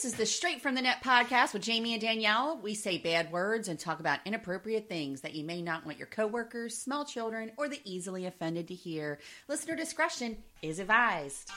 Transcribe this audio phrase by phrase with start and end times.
[0.00, 2.58] This is the Straight from the Net podcast with Jamie and Danielle.
[2.62, 6.06] We say bad words and talk about inappropriate things that you may not want your
[6.06, 9.18] coworkers, small children, or the easily offended to hear.
[9.46, 11.50] Listener discretion is advised.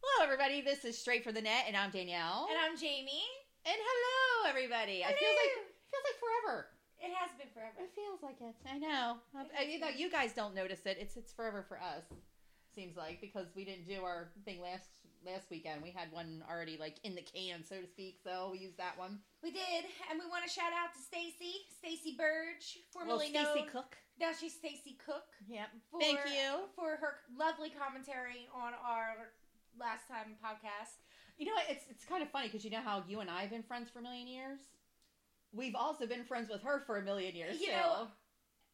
[0.00, 0.62] Hello, everybody.
[0.62, 2.46] This is Straight from the Net, and I'm Danielle.
[2.48, 3.20] And I'm Jamie.
[3.66, 5.04] And hello, everybody.
[5.04, 5.52] I feel like
[5.90, 6.68] feels like forever.
[7.00, 7.74] It has been forever.
[7.78, 8.54] It feels like it.
[8.68, 9.18] I know.
[9.34, 10.98] I, you know, you guys don't notice it.
[11.00, 12.04] It's it's forever for us.
[12.74, 14.90] Seems like because we didn't do our thing last
[15.24, 15.82] last weekend.
[15.82, 18.18] We had one already like in the can, so to speak.
[18.22, 19.18] So we used that one.
[19.42, 23.68] We did, and we want to shout out to Stacy, Stacy Burge, formerly Well, Stacy.
[23.70, 23.96] Cook.
[24.20, 25.30] Now she's Stacy Cook.
[25.48, 25.68] Yep.
[25.90, 26.66] For, Thank you.
[26.74, 29.30] for her lovely commentary on our
[29.78, 30.98] last time podcast.
[31.38, 31.66] You know what?
[31.70, 33.90] It's it's kind of funny because you know how you and I have been friends
[33.90, 34.58] for a million years.
[35.52, 37.60] We've also been friends with her for a million years.
[37.60, 37.72] You too.
[37.72, 38.08] know,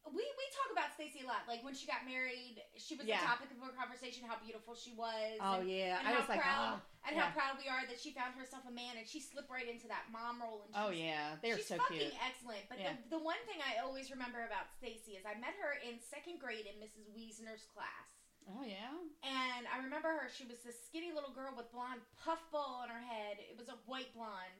[0.05, 1.47] We we talk about Stacy a lot.
[1.47, 3.21] Like when she got married, she was Yeah.
[3.23, 4.27] the topic of our conversation.
[4.27, 5.39] How beautiful she was.
[5.41, 7.25] Oh and, yeah, and I how was like, proud oh, and yeah.
[7.25, 9.87] how proud we are that she found herself a man, and she slipped right into
[9.89, 10.69] that mom role.
[10.69, 12.13] And oh yeah, they're She's so fucking cute.
[12.21, 12.69] excellent.
[12.69, 12.93] But Yeah.
[13.09, 16.37] the, the one thing I always remember about Stacy is I met her in second
[16.37, 17.09] grade in Mrs.
[17.15, 18.05] Wiesner's class.
[18.45, 18.93] Oh yeah.
[19.25, 23.01] And I remember her, she was this skinny little girl with blonde puffball on her
[23.01, 23.41] head.
[23.41, 24.53] It was a white blonde.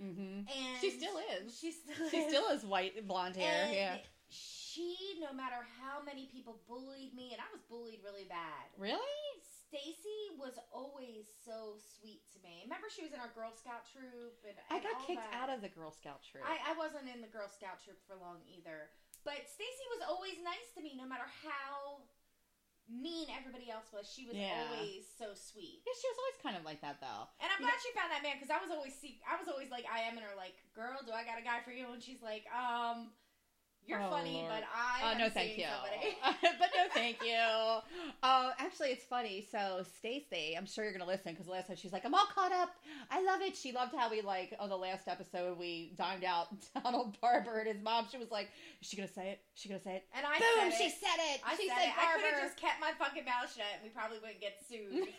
[0.00, 0.48] Mm-hmm.
[0.48, 1.56] And She still is.
[1.58, 2.28] She still She is.
[2.28, 3.66] still has white blonde hair.
[3.66, 3.96] And yeah.
[4.28, 8.66] She, no matter how many people bullied me, and I was bullied really bad.
[8.74, 8.98] Really?
[9.70, 12.66] Stacy was always so sweet to me.
[12.66, 15.38] Remember, she was in our Girl Scout troop, and, I got kicked that.
[15.38, 16.42] out of the Girl Scout troop.
[16.42, 18.90] I, I wasn't in the Girl Scout troop for long either.
[19.22, 22.02] But Stacy was always nice to me, no matter how
[22.88, 24.04] mean everybody else was.
[24.08, 24.52] She was Yeah.
[24.54, 25.80] always so sweet.
[25.86, 27.28] yeah, she was always kind of like that though.
[27.40, 27.72] And I'm Yeah.
[27.72, 30.00] glad she found that man because I was always see, I was always like I
[30.04, 31.92] am in her like, girl, do I got a guy for you?
[31.92, 33.12] And she's like, um,
[33.86, 34.50] you're Oh, funny, Lord.
[34.50, 35.64] but I Uh, no, thank you.
[35.64, 36.16] somebody.
[36.58, 37.34] but no, thank you.
[38.22, 39.46] Uh, actually, it's funny.
[39.50, 42.52] So Stacy, I'm sure you're gonna listen because last time she's like, "I'm all caught
[42.52, 42.70] up.
[43.10, 46.48] I love it." She loved how we like on the last episode we dimed out
[46.82, 48.06] Donald Barber and his mom.
[48.10, 48.48] She was like,
[48.80, 49.40] "Is she gonna say it?
[49.54, 50.70] Is she gonna say it?" And I Boom!
[50.70, 51.40] said She said it.
[51.44, 51.94] I she said said it.
[51.98, 55.08] I could have just kept my fucking mouth shut, and we probably wouldn't get sued.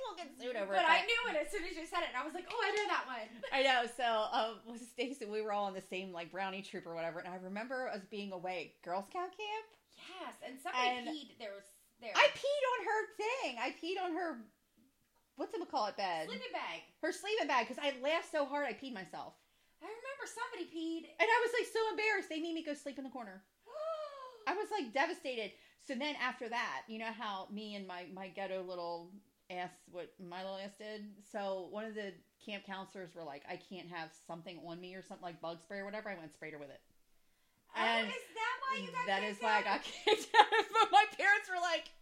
[0.00, 0.90] We'll get sued over but it.
[0.90, 2.70] I knew it as soon as you said it, and I was like, oh, I
[2.72, 3.28] know that one.
[3.52, 3.84] I know.
[3.86, 7.28] So, um, Stacy, we were all in the same like brownie troop or whatever, and
[7.28, 9.66] I remember us being away at Girl Scout camp.
[10.20, 11.36] Yes, and somebody And peed.
[11.38, 11.68] There was
[12.00, 12.12] there.
[12.16, 13.50] I peed on her thing.
[13.60, 14.40] I peed on her.
[15.36, 16.28] What's it call it bed?
[16.28, 16.80] sleeping bag.
[17.00, 19.34] Her sleeping bag because I laughed so hard I peed myself,
[19.80, 21.08] I remember somebody peed.
[21.16, 22.28] and I was like so embarrassed.
[22.28, 23.42] They made me go sleep in the corner.
[24.46, 25.52] I was like devastated.
[25.86, 29.10] So then after that, you know how me and my my ghetto little
[29.50, 31.04] ass what my little ass did.
[31.32, 32.12] So one of the
[32.44, 35.78] camp counselors were like, I can't have something on me or something like bug spray
[35.80, 36.08] or whatever.
[36.08, 36.80] I went and sprayed her with it.
[37.76, 40.46] oh, And is that why you got That is why I got kicked out.
[40.72, 41.99] But my parents were like, "You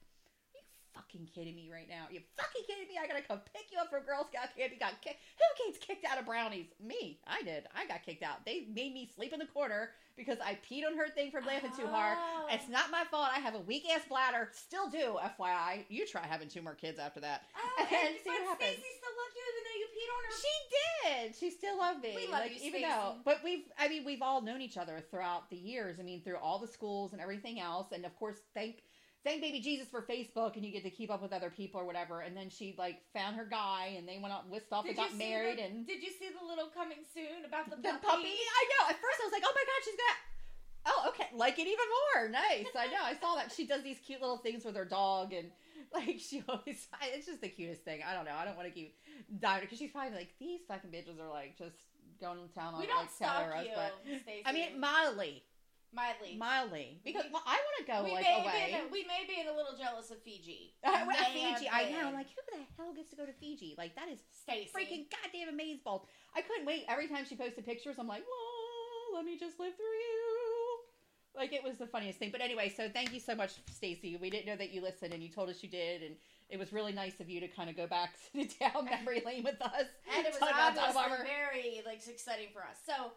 [1.09, 2.05] fucking kidding me right now?
[2.11, 2.99] You fucking kidding me?
[3.01, 4.73] I gotta come pick you up from Girl Scout camp.
[4.73, 5.21] You got kicked.
[5.39, 6.67] Who gets kicked out of brownies?
[6.81, 7.21] Me.
[7.27, 7.65] I did.
[7.75, 8.45] I got kicked out.
[8.45, 11.71] They made me sleep in the corner because I peed on her thing from laughing
[11.77, 12.19] too hard.
[12.21, 12.47] Oh.
[12.51, 13.29] It's not my fault.
[13.35, 14.51] I have a weak ass bladder.
[14.53, 15.17] Still do.
[15.39, 15.85] FYI.
[15.89, 17.43] You try having two more kids after that.
[17.57, 18.71] Oh, And and, see what happens.
[18.71, 20.35] Stacy still loved you even though you peed on her.
[20.37, 21.37] She did.
[21.37, 22.13] She still loved me.
[22.17, 22.93] We love like, you, even Stacey.
[22.93, 25.97] though, but we've, I mean, we've all known each other throughout the years.
[25.99, 28.83] I mean, through all the schools and everything else, and of course, thank,
[29.29, 31.85] thank baby Jesus for Facebook, and you get to keep up with other people or
[31.85, 32.21] whatever.
[32.21, 35.03] And then she like found her guy, and they went out, whisked off, and Did
[35.03, 37.99] you got married, the, and did you see the little coming soon about the, the
[38.01, 38.33] puppy.
[38.33, 38.89] I know.
[38.89, 40.19] At first, I was like, oh my god, she's gonna.
[40.87, 41.29] Oh, okay.
[41.35, 42.29] Like it even more.
[42.31, 42.73] Nice.
[42.77, 43.03] I know.
[43.05, 45.51] I saw that she does these cute little things with her dog, and
[45.93, 46.89] like she always.
[47.15, 48.01] It's just the cutest thing.
[48.09, 48.35] I don't know.
[48.37, 48.97] I don't want to keep
[49.39, 51.77] diving because she's probably like these fucking bitches are like just
[52.21, 54.43] going to town on We don't like Taylor you, but Stacey.
[54.45, 55.43] I mean mildly,
[55.93, 56.37] mildly.
[56.37, 58.77] mildly because well, I want to go we like may away.
[58.85, 60.75] Be, we may be a little jealous of Fiji.
[60.85, 61.93] Uh, well, May have Fiji, I been.
[61.93, 62.11] know.
[62.13, 63.75] Like, who the hell gets to go to Fiji?
[63.79, 64.71] Like, that is Stacey.
[64.75, 66.05] freaking goddamn amazeballs.
[66.37, 66.85] I couldn't wait.
[66.89, 70.79] Every time she posted pictures, I'm like, whoa, let me just live through you.
[71.37, 72.31] Like, it was the funniest thing.
[72.33, 74.17] But anyway, so thank you so much, Stacy.
[74.21, 76.17] We didn't know that you listened, and you told us you did, and
[76.51, 79.45] it was really nice of you to kind of go back to down memory lane
[79.45, 79.87] with us.
[80.17, 82.79] and it was obviously very like exciting for us.
[82.87, 83.13] So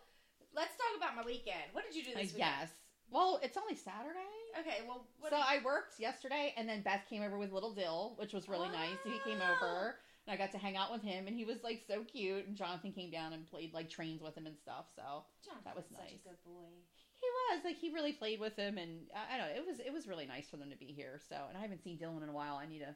[0.55, 1.71] let's talk about my weekend.
[1.73, 2.51] What did you do Uh, this weekend?
[2.59, 2.69] yes.
[3.09, 4.19] Well, it's only Saturday.
[4.59, 4.83] Okay.
[4.87, 8.31] Well, what so I worked yesterday, and then Beth came over with little Dill, which
[8.33, 8.97] was really nice.
[9.03, 9.51] He came Oh.
[9.55, 12.47] over, and I got to hang out with him, and he was like so cute.
[12.47, 14.89] And Jonathan came down and played like trains with him and stuff.
[14.95, 16.21] So Jonathan's that was such nice.
[16.25, 16.69] a good boy.
[17.19, 19.55] he was like he really played with him, and I, I don't know.
[19.61, 21.19] It was it was really nice for them to be here.
[21.27, 22.55] So, and I haven't seen Dylan in a while.
[22.55, 22.95] I need to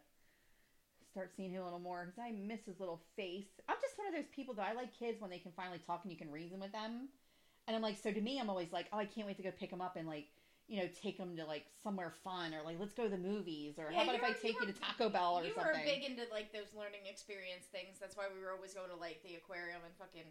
[1.12, 3.48] start seeing him a little more because I miss his little face.
[3.68, 6.02] I'm just one of those people that I like kids when they can finally talk
[6.04, 7.10] and you can reason with them.
[7.68, 9.52] And I'm like, so to me, I'm always like, oh, I can't wait to go
[9.52, 10.28] pick him up and like
[10.68, 13.78] you know, take them to like somewhere fun or like let's go to the movies
[13.78, 15.78] or Yeah, how about if I take you you to Taco Bell or you something?
[15.78, 18.02] were big into like those learning experience things.
[18.02, 20.26] That's why we were always going to like the aquarium and fucking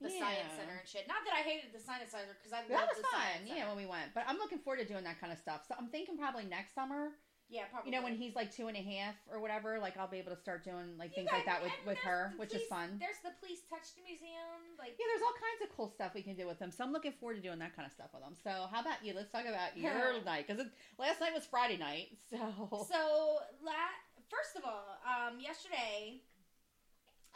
[0.00, 1.04] the science center and shit.
[1.08, 3.44] Not that I hated the science center because I that loved was the fun, science
[3.48, 3.68] yeah, center.
[3.72, 4.12] when we went.
[4.16, 5.68] But I'm looking forward to doing that kind of stuff.
[5.68, 7.12] So I'm thinking probably next summer.
[7.48, 7.90] Yeah, probably.
[7.90, 10.34] You know, when he's like two and a half or whatever, like I'll be able
[10.34, 12.98] to start doing like You things like that with with her, the which is fun.
[12.98, 14.74] There's the Please Touch Museum.
[14.78, 16.74] Like Yeah, there's all kinds of cool stuff we can do with them.
[16.74, 18.34] So I'm looking forward to doing that kind of stuff with them.
[18.34, 19.14] So how about you?
[19.14, 20.66] Let's talk about your night because
[20.98, 22.18] last night was Friday night.
[22.30, 23.94] So So, la-
[24.26, 26.18] first of all, um, yesterday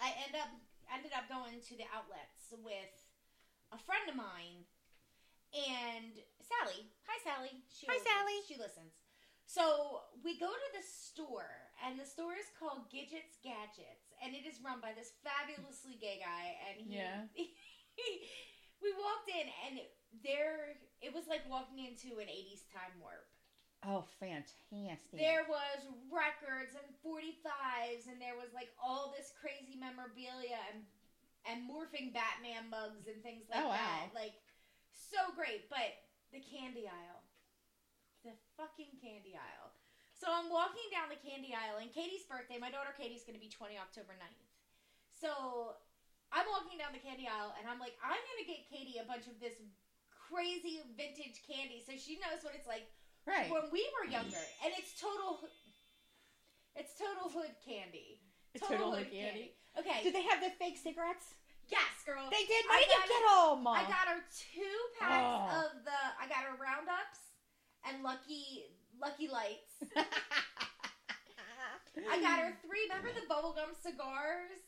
[0.02, 0.50] I end up
[0.90, 2.94] ended up going to the outlets with
[3.70, 4.66] a friend of mine
[5.54, 6.90] and Sally.
[7.06, 7.62] Hi, Sally.
[7.70, 8.10] She Hi, listens.
[8.10, 8.36] Sally.
[8.46, 9.00] She listens.
[9.50, 14.47] So we go to the store, and the store is called Gidgets Gadgets, and it
[14.47, 16.55] is run by this fabulously gay guy.
[16.70, 17.26] And he, Yeah.
[18.82, 19.75] we walked in, and
[20.23, 23.26] there it was like walking into an '80s time warp.
[23.82, 25.19] oh, fantastic!
[25.19, 25.82] There was
[26.14, 30.87] records and 45s, and there was like all this crazy memorabilia and
[31.49, 33.75] and morphing Batman mugs and things like Oh, wow.
[33.75, 34.14] that.
[34.14, 34.38] Like
[34.94, 35.91] so great, but
[36.31, 37.19] the candy aisle,
[38.25, 39.72] the fucking candy aisle.
[40.20, 42.61] So I'm walking down the candy aisle, and Katie's birthday.
[42.61, 44.44] My daughter Katie's going to be 20 October 9th.
[45.17, 45.81] So
[46.28, 49.06] I'm walking down the candy aisle, and I'm like, I'm going to get Katie a
[49.08, 49.56] bunch of this
[50.12, 52.84] crazy vintage candy, so she knows what it's like
[53.25, 53.49] right.
[53.49, 55.40] when we were younger, and it's total.
[56.78, 58.22] It's total hood candy.
[58.55, 59.58] It's total hood candy.
[59.75, 60.06] Okay.
[60.06, 61.34] Did they have the fake cigarettes?
[61.67, 62.31] yes, girl.
[62.31, 62.62] They did.
[62.67, 63.67] I Why did you get them?
[63.67, 65.67] I got her two packs Oh.
[65.67, 66.00] of the.
[66.19, 67.30] I got her roundups
[67.88, 68.65] and lucky
[69.00, 69.81] lucky lights.
[72.11, 72.87] I got her three.
[72.88, 74.61] Remember the bubblegum cigars?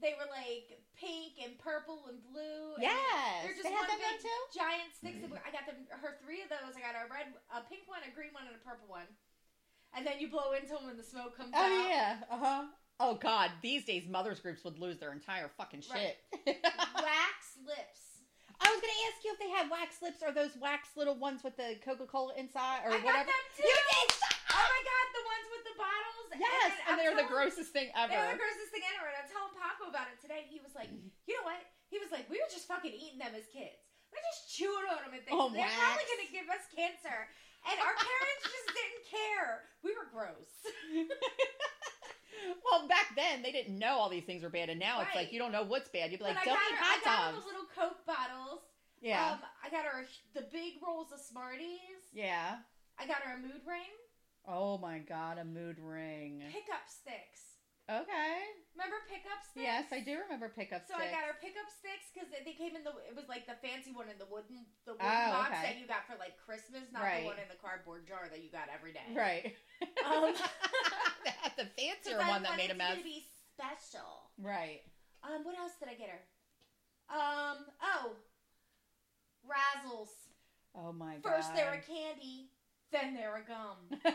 [0.00, 2.74] They were like pink and purple and blue.
[2.80, 4.40] and Yes, They're just they had one them big too.
[4.56, 5.20] giant sticks.
[5.20, 5.76] Of, I got them.
[5.92, 6.72] Her three of those.
[6.72, 9.06] I got a red, a pink one, a green one, and a purple one.
[9.92, 11.84] And then you blow into them, and the smoke comes Oh out.
[11.88, 12.16] yeah.
[12.30, 12.62] Uh huh.
[13.00, 16.16] Oh god, these days mothers groups would lose their entire fucking shit.
[16.46, 18.09] Wax lips.
[18.60, 21.40] I was gonna ask you if they had wax lips or those wax little ones
[21.42, 23.32] with the Coca Cola inside or I got whatever.
[23.32, 23.64] them too.
[23.64, 24.08] You did.
[24.52, 26.26] Oh my god, the ones with the bottles.
[26.36, 28.12] Yes, then and they're the grossest thing ever.
[28.12, 29.08] They're the grossest thing ever.
[29.08, 30.44] And I'm telling Paco about it today.
[30.48, 31.60] He was like, you know what?
[31.88, 33.80] He was like, we were just fucking eating them as kids.
[34.10, 35.34] We're just chewing on them and things.
[35.34, 37.18] Oh, They're probably going to give us cancer.
[37.66, 39.68] And our parents just didn't care.
[39.86, 40.50] We were gross.
[42.64, 45.32] well, back then they didn't know all these things were bad, and now it's like
[45.32, 46.10] you don't know what's bad.
[46.10, 47.44] You'd be like, I don't got, eat I hot got her dogs.
[47.44, 48.60] the little Coke bottles.
[49.00, 50.04] Yeah, Um, I got her
[50.34, 52.04] the big rolls of Smarties.
[52.12, 52.56] yeah.
[52.98, 53.88] I got her a mood ring.
[54.46, 56.42] Oh my god, a mood ring.
[56.52, 57.56] Pickup sticks.
[57.88, 58.36] Okay.
[58.76, 59.66] Remember pickup sticks?
[59.66, 61.00] Yes, I do remember pickup So sticks.
[61.00, 62.92] So I got her pickup sticks because they came in the.
[63.08, 65.74] It was like the fancy one in the wooden, the wooden Oh, box okay.
[65.74, 67.24] that you got for like Christmas, not Right.
[67.24, 69.08] the one in the cardboard jar that you got every day.
[69.16, 69.56] Right.
[70.06, 70.30] Um,
[71.24, 72.98] Had the fancier one that made a mess.
[72.98, 73.24] To be
[73.54, 74.30] special.
[74.38, 74.82] Right.
[75.22, 76.22] Um, what else did I get her?
[77.10, 78.12] Um, oh,
[79.44, 80.08] Razzles.
[80.74, 81.34] Oh my god.
[81.34, 82.48] First they're a candy,
[82.92, 84.00] then they're a gum.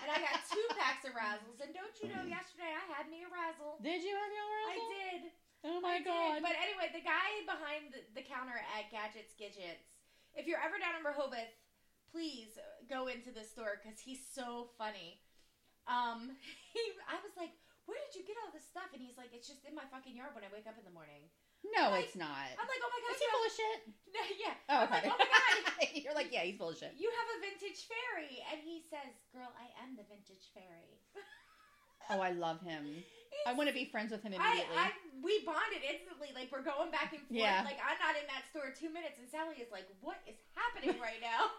[0.00, 1.60] And I got two packs of Razzles.
[1.60, 3.76] And don't you know, yesterday I had me a Razzle.
[3.84, 4.72] Did you have your razzle?
[4.72, 5.22] I did.
[5.60, 6.08] Oh my I did.
[6.08, 6.36] god.
[6.40, 9.92] But anyway, the guy behind the, the counter at Gadgets Gidgets,
[10.32, 11.52] if you're ever down in Rehoboth,
[12.08, 12.56] please
[12.88, 15.20] go into the store because he's so funny.
[15.90, 16.38] Um,
[16.74, 17.50] he, I was like,
[17.90, 18.94] where did you get all this stuff?
[18.94, 20.94] And he's like, it's just in my fucking yard when I wake up in the
[20.94, 21.26] morning.
[21.66, 22.54] no, like- it's not.
[22.54, 23.78] I'm like, oh my god, Is he full of shit?
[24.46, 24.54] yeah.
[24.70, 25.10] Oh, I'm like, okay.
[25.10, 26.94] oh my god, You're like, yeah, he's full of shit.
[26.94, 31.02] you have a vintage fairy, and he says, girl, I am the vintage fairy.
[32.10, 33.02] Oh, I love him.
[33.46, 34.76] I want to be friends with him I, immediately.
[34.76, 34.90] I
[35.22, 36.34] we bonded instantly.
[36.34, 37.38] Like we're going back and forth.
[37.38, 37.62] Yeah.
[37.62, 40.98] Like I'm not in that store two minutes, and Sally is like, "What is happening
[40.98, 41.54] right now?"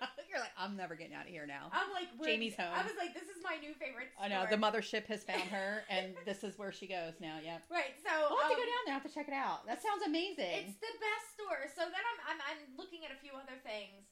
[0.30, 1.68] You're like, I'm never getting out of here now.
[1.76, 2.72] I'm like, Jamie's home.
[2.72, 4.24] I was like, "This is my new favorite." Store.
[4.24, 7.36] I know the mothership has found her, and this is where she goes now.
[7.44, 7.92] Yeah, Right.
[8.00, 8.94] So we'll have to um, go down there.
[8.94, 9.68] I have to check it out.
[9.68, 10.72] That sounds amazing.
[10.72, 11.68] It's the best store.
[11.76, 14.08] So then I'm, I'm I'm looking at a few other things.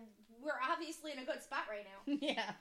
[0.41, 2.17] we're obviously in a good spot right now.
[2.21, 2.51] yeah.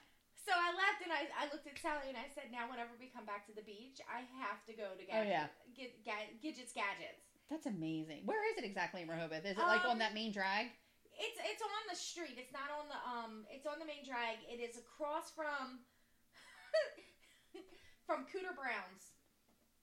[0.49, 3.05] So I left and I, I looked at Sally and I said, now whenever we
[3.13, 5.45] come back to the beach, I have to go to Oh, yeah.
[5.77, 7.21] get, ga- Gidget's Gadgets.
[7.53, 8.25] That's amazing.
[8.25, 9.45] Where is it exactly in Rehoboth?
[9.45, 10.73] Is it like on Um, that main drag?
[11.21, 12.41] It's it's on the street.
[12.41, 13.45] It's not on the um.
[13.51, 14.39] It's on the main drag.
[14.47, 15.83] It is across from
[18.07, 19.13] from Cooter Brown's.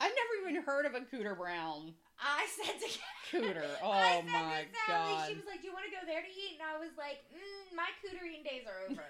[0.00, 1.92] I've never even heard of a Cooter Brown.
[2.18, 2.88] I said to
[3.30, 3.68] Cooter.
[3.84, 5.28] I Oh said my to Sally, god.
[5.28, 7.20] She was like, "Do you want to go there to eat?" And I was like,
[7.30, 9.04] mm, "My cooter eating days are over."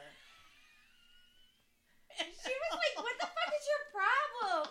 [2.17, 4.67] she was like, "What the fuck is your problem?"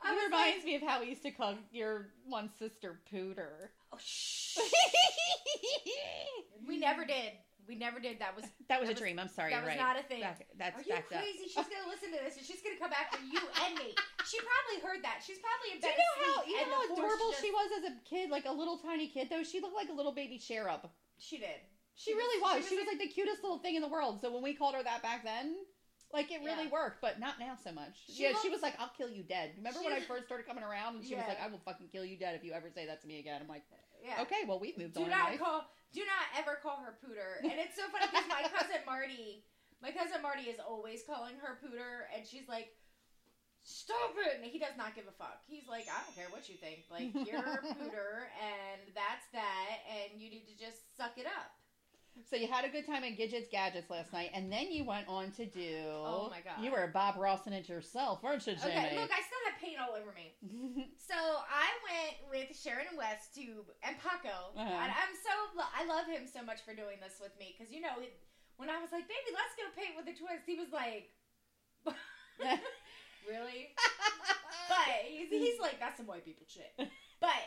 [0.00, 3.72] I it was reminds me of how we used to call your one sister Pooter.
[3.92, 4.58] Oh shh.
[6.68, 7.32] we never did.
[7.66, 8.18] We never did.
[8.20, 9.18] That was that was That a was- dream.
[9.18, 9.52] I'm sorry.
[9.52, 9.80] that was right.
[9.80, 10.20] not a thing.
[10.20, 11.20] Back, that's Are you backed up.
[11.24, 11.48] crazy?
[11.48, 13.96] She's gonna listen to this and she's gonna come after you and me.
[14.28, 15.24] She probably heard that.
[15.24, 17.68] She's probably in Do bed you know how you know how adorable just- she was
[17.80, 19.42] as a kid, like a little tiny kid though?
[19.42, 20.84] She looked like a little baby cherub.
[21.16, 21.64] She did.
[21.96, 22.56] She, She was- really she was.
[22.60, 24.20] was She was, like the cutest little thing in the world.
[24.20, 25.56] So when we called her that back then,
[26.12, 26.70] like it really Yeah.
[26.70, 28.06] worked, but not now so much.
[28.06, 30.64] She yeah, she was like, "I'll kill you dead." Remember when I first started coming
[30.64, 32.86] around, and she was like, "I will fucking kill you dead if you ever say
[32.86, 33.64] that to me again." I'm like,
[34.02, 34.22] Yeah.
[34.22, 35.68] "Okay, well we've moved Do on." in not call.
[35.92, 37.40] Do not ever call her pooter.
[37.42, 39.44] And it's so funny because my cousin Marty,
[39.80, 42.74] my cousin Marty is always calling her pooter, and she's like,
[43.60, 45.42] "Stop it!" And he does not give a fuck.
[45.46, 46.84] He's like, "I don't care what you think.
[46.90, 51.57] Like you're a pooter, and that's that, and you need to just suck it up."
[52.26, 55.06] So you had a good time at Gidget's Gadgets last night, and then you went
[55.08, 55.78] on to do.
[55.86, 56.62] Oh, my God.
[56.62, 58.74] You were Bob Rawson it yourself, weren't you, Jamie?
[58.74, 60.34] Okay, look, I still have paint all over me.
[61.08, 64.60] So I went with Sharon and Wes to and Paco, Uh-huh.
[64.60, 65.32] and I'm so
[65.72, 68.12] I love him so much for doing this with me because you know it,
[68.60, 71.08] when I was like, "Baby, let's go paint with a twist," he was like,
[73.24, 73.72] "Really?"
[74.68, 77.40] But he's, he's like, "That's some white people shit." But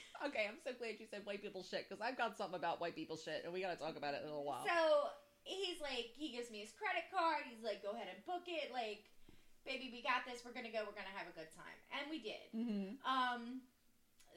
[0.26, 2.94] okay, I'm so glad you said white people shit because I've got something about white
[2.94, 4.64] people shit, and we got to talk about it in a little while.
[4.64, 5.10] so
[5.44, 7.42] he's like, he gives me his credit card.
[7.48, 9.04] He's like, "Go ahead and book it." Like,
[9.66, 10.42] baby, we got this.
[10.46, 10.86] We're gonna go.
[10.86, 12.46] We're gonna have a good time, and we did.
[12.54, 12.98] mm-hmm.
[13.02, 13.60] Um,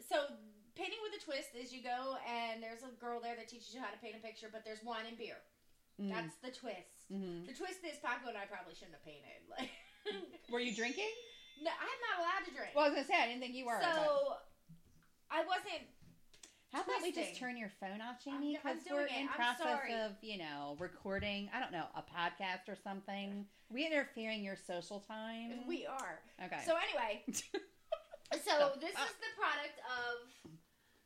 [0.04, 0.28] so
[0.76, 3.80] painting with a twist is you go and there's a girl there that teaches you
[3.80, 5.40] how to paint a picture, but there's wine and beer.
[5.98, 7.08] That's the twist.
[7.08, 9.48] hmm The twist is Paco and I probably shouldn't have painted.
[9.48, 9.72] Like,
[10.52, 11.08] Were you drinking?
[11.64, 12.76] no, I'm not allowed to drink.
[12.76, 13.80] Well, I was gonna say I didn't think you were.
[13.80, 14.36] so
[15.32, 15.88] I wasn't.
[16.74, 18.60] How about we just turn your phone off, Jamie?
[18.62, 19.32] Because we're in it.
[19.32, 21.50] Process of, you know, recording.
[21.56, 23.46] I don't know, a podcast or something.
[23.70, 25.64] we interfering your social time?
[25.68, 26.20] We are.
[26.44, 26.62] okay.
[26.66, 30.52] So anyway, so this is the product of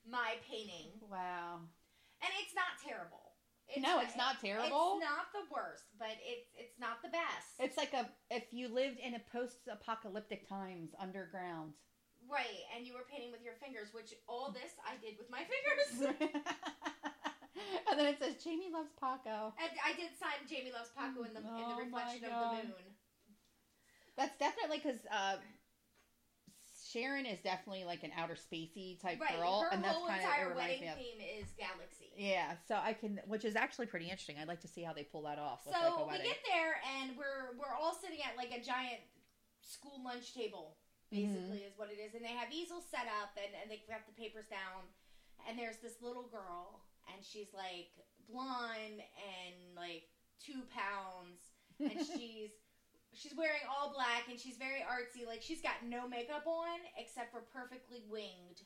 [0.09, 1.59] my painting, wow.
[2.21, 3.37] and it's not terrible.
[3.77, 4.97] no, it's not terrible.
[4.97, 7.53] It's not the worst, but it's it's not the best.
[7.59, 11.73] It's like a if you lived in a post-apocalyptic times underground.
[12.29, 15.41] Right, and you were painting with your fingers, which all this I did with my
[15.49, 16.13] fingers.
[17.89, 19.53] and then it says Jamie loves Paco.
[19.57, 22.69] and I did sign Jamie Loves Paco in the in Oh the reflection of the
[22.69, 22.73] moon.
[24.15, 25.37] That's definitely because uh,
[26.91, 30.21] Sharon is definitely like an outer spacey type Right, girl, her and that's whole kind
[30.21, 30.95] of reminds wedding me of.
[30.97, 32.09] theme is galaxy.
[32.17, 34.35] Yeah, so I can, which is actually pretty interesting.
[34.41, 35.63] I'd like to see how they pull that off.
[35.63, 38.99] So like we get there and we're we're all sitting at like a giant
[39.61, 40.75] school lunch table,
[41.09, 41.25] Mm-hmm.
[41.25, 44.05] basically is what it is, and they have easels set up and, and they've got
[44.05, 44.85] the papers down,
[45.49, 47.89] and there's this little girl and she's like
[48.29, 50.05] blonde and like
[50.37, 51.49] two pounds,
[51.79, 52.53] and she's
[53.13, 55.25] she's wearing all black and she's very artsy.
[55.25, 58.63] Like she's got no makeup on except for perfectly winged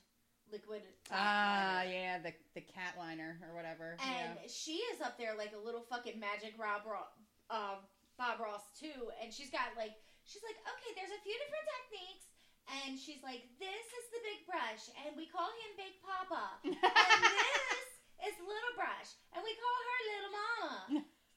[0.52, 0.82] liquid.
[1.10, 1.90] Ah, liner.
[1.90, 3.96] yeah, the the cat liner or whatever.
[4.04, 7.08] And she is up there like a little fucking magic Rob Ross,
[7.50, 7.80] uh,
[8.18, 12.26] Bob Ross too, and she's got like she's like, okay, there's a few different techniques,
[12.68, 16.72] and she's like, this is the big brush, and we call him Big Papa, and
[16.72, 17.88] this
[18.32, 20.74] is Little Brush, and we call her Little Mama.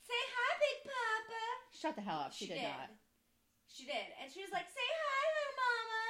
[0.07, 1.43] Say hi, Big Papa.
[1.75, 2.31] Shut the hell up.
[2.31, 2.95] She, did, not.
[3.67, 6.03] She did, and she was like, say hi, Little Mama,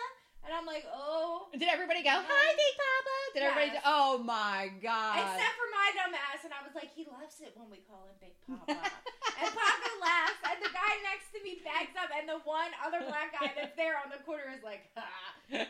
[0.45, 1.49] and I'm like, oh.
[1.51, 2.13] Did everybody go?
[2.13, 3.15] Hi, Big Papa.
[3.33, 3.71] Did everybody?
[3.73, 5.17] Do- oh my god.
[5.17, 8.11] Except for my dumb ass, and I was like, he loves it when we call
[8.11, 8.75] him Big Papa.
[8.75, 12.99] and Papa laughs, and the guy next to me backs up, and the one other
[13.07, 15.07] black guy that's there on the corner is like, ha.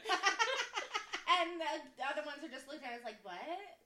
[1.38, 3.38] And the, the other ones are just looking at us like, what?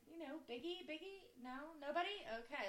[0.07, 1.27] You know, Biggie, Biggie?
[1.43, 2.13] No, nobody?
[2.47, 2.63] Okay,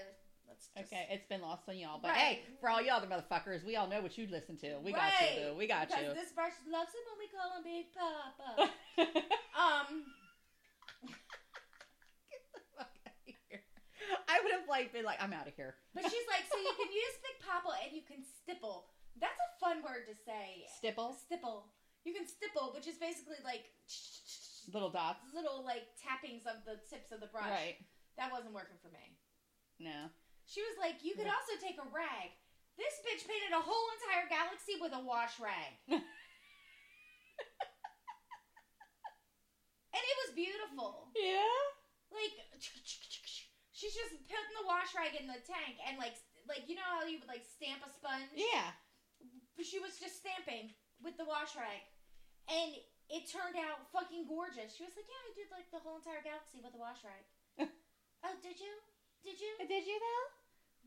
[0.49, 0.89] let's just.
[0.91, 2.01] okay, it's been lost on y'all.
[2.03, 2.43] But Right.
[2.43, 4.81] hey, for all y'all other motherfuckers, we all know what you listen to.
[4.83, 5.55] We got you, boo.
[5.55, 6.15] We got because you.
[6.19, 8.73] this brush loves it when we call him Big Papa.
[9.55, 10.09] um,
[14.33, 15.77] I would have like been like, I'm out of here.
[15.93, 18.89] but she's like, so you can use Big Papa and you can stipple.
[19.21, 20.65] That's a fun word to say.
[20.81, 21.69] Stipple, Stipple.
[22.09, 23.69] You can stipple, which is basically like
[24.73, 25.23] little dots.
[25.31, 27.45] little like tappings of the tips of the brush.
[27.47, 27.77] Right.
[28.17, 29.21] That wasn't working for me.
[29.79, 30.09] No.
[30.49, 32.33] She was like, you could also take a rag.
[32.81, 35.77] This bitch painted a whole entire galaxy with a wash rag.
[35.93, 36.01] and
[40.03, 41.13] it was beautiful.
[41.15, 41.53] Yeah.
[42.11, 42.35] Like
[43.83, 46.15] she's just putting the wash rag in the tank and like
[46.47, 48.31] like you know how you would like stamp a sponge?
[48.39, 48.71] Yeah.
[49.59, 50.71] She was just stamping
[51.03, 51.83] with the wash rag.
[52.47, 52.79] And
[53.11, 54.75] it turned out fucking gorgeous.
[54.79, 57.27] She was like, Yeah, I did like the whole entire galaxy with a wash rag.
[58.27, 58.75] oh, did you?
[59.27, 59.51] Did you?
[59.59, 60.27] Uh, did you though?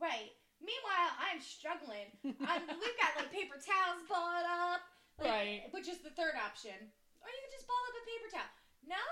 [0.08, 0.32] Right.
[0.64, 2.16] Meanwhile, I'm struggling.
[2.24, 4.88] I'm, we've got like paper towels balled up,
[5.20, 5.62] like, Right.
[5.75, 6.75] Which is the third option.
[7.20, 8.52] Or you can just ball up a paper towel.
[8.88, 9.06] No,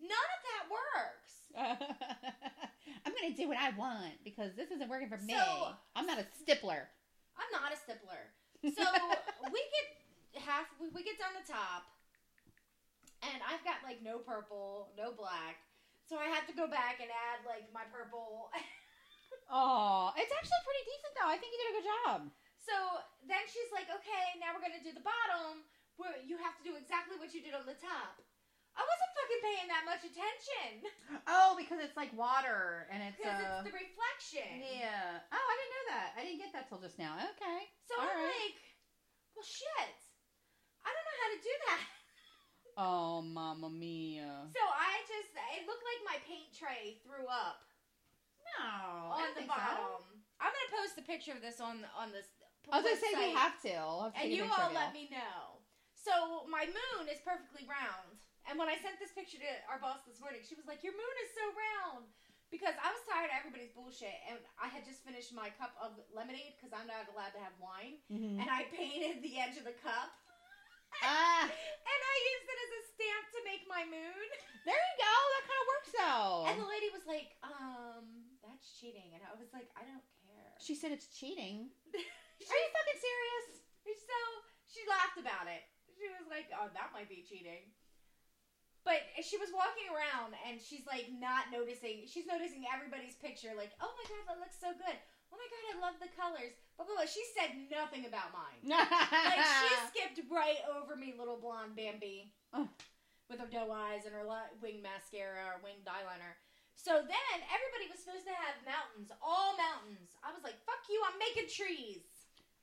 [0.00, 1.32] none of that works.
[3.06, 5.34] I'm gonna do what I want because this isn't working for me.
[5.34, 6.86] So- I'm not a stippler.
[7.38, 8.22] I'm not a stippler.
[8.76, 8.84] So
[9.48, 9.86] we get
[10.44, 10.68] half.
[10.76, 11.88] We, we get down the top,
[13.24, 15.56] and I've got like no purple, no black.
[16.04, 18.50] So I have to go back and add like my purple.
[19.50, 21.26] Oh, it's actually pretty decent though.
[21.26, 22.18] I think you did a good job.
[22.62, 22.74] so
[23.26, 25.66] then she's like, "Okay, now we're gonna do the bottom.
[25.98, 28.22] Where you have to do exactly what you did on the top."
[28.78, 30.70] I wasn't fucking paying that much attention
[31.26, 33.60] Oh, because it's like water and it's because uh.
[33.60, 34.62] it's the reflection.
[34.62, 35.20] Yeah.
[35.30, 36.08] Oh, I didn't know that.
[36.16, 37.18] I didn't get that till just now.
[37.34, 37.68] Okay.
[37.86, 38.30] So All I'm right.
[38.30, 38.58] like,
[39.34, 39.98] "Well, shit,
[40.86, 41.84] I don't know how to do that."
[42.80, 44.46] Oh, mamma mia.
[44.56, 47.60] So I just, it looked like my paint tray threw up.
[48.56, 49.58] No, on the think so.
[49.58, 50.00] bottom.
[50.40, 52.30] I'm gonna post a picture of this on on this.
[52.72, 53.74] I was gonna say we have to.
[54.08, 55.60] Have to and you all let me know.
[55.92, 58.16] So my moon is perfectly round,
[58.48, 60.94] and when I sent this picture to our boss this morning, she was like, "Your
[60.96, 62.06] moon is so round."
[62.50, 65.94] Because I was tired of everybody's bullshit, and I had just finished my cup of
[66.10, 68.42] lemonade because I'm not allowed to have wine, Mhm.
[68.42, 70.10] and I painted the edge of the cup,
[70.98, 74.26] Ah, and I used it as a stamp to make my moon.
[74.66, 75.14] there you go.
[75.30, 76.34] That kind of works though.
[76.50, 80.58] And the lady was like, "Um, that's cheating," and I was like, "I don't care."
[80.58, 81.70] she said it's cheating.
[82.40, 83.46] She- Are you fucking serious?
[83.84, 84.16] So
[84.66, 85.62] she laughed about it.
[85.94, 87.70] She was like, "Oh, that might be cheating."
[88.84, 92.08] But she was walking around and she's like not noticing.
[92.08, 93.52] She's noticing everybody's picture.
[93.52, 94.96] Like, "Oh my god, that looks so good.
[95.30, 97.08] Oh my god, I love the colors." Blah blah blah.
[97.08, 98.64] She said nothing about mine.
[98.72, 102.68] Like she skipped right over me, little blonde Bambi, Oh.
[103.28, 104.24] with her doe eyes and her
[104.64, 106.40] winged mascara or winged eyeliner.
[106.80, 110.16] So then everybody was supposed to have mountains, all mountains.
[110.24, 110.98] I was like, "Fuck you!
[111.04, 112.08] I'm making trees."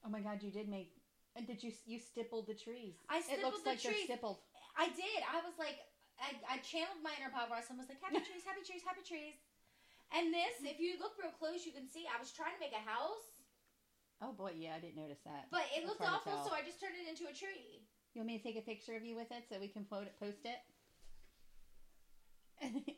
[0.06, 0.97] oh my god, you did make.
[1.38, 2.97] And did you you stippled the trees?
[3.06, 4.41] I stippled it looks the like they're stippled.
[4.77, 5.21] I did.
[5.21, 5.77] I was like,
[6.17, 9.06] I, I channeled my inner Bob Ross and was like, happy trees, happy trees, happy
[9.06, 9.38] trees.
[10.15, 12.73] And this, if you look real close, you can see I was trying to make
[12.73, 13.38] a house,
[14.21, 15.45] Oh boy, yeah, I didn't notice that.
[15.51, 17.86] but it looked awful, so I just turned it into a tree.
[18.13, 20.08] You want me to take a picture of you with it so we can post
[20.10, 20.19] it?
[20.19, 20.58] Post it?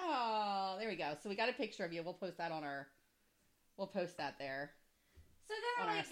[0.00, 1.14] oh, there we go.
[1.20, 2.04] So we got a picture of you.
[2.04, 2.86] We'll post that on our.
[3.76, 4.70] We'll post that there.
[5.48, 6.06] So then I'm like,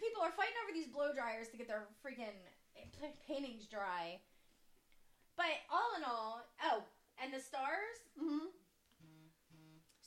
[0.00, 2.34] people are fighting over these blow dryers to get their freaking
[3.28, 4.18] paintings dry.
[5.36, 6.84] But all in all, oh,
[7.22, 7.98] and the stars.
[8.20, 8.52] Mm-hmm.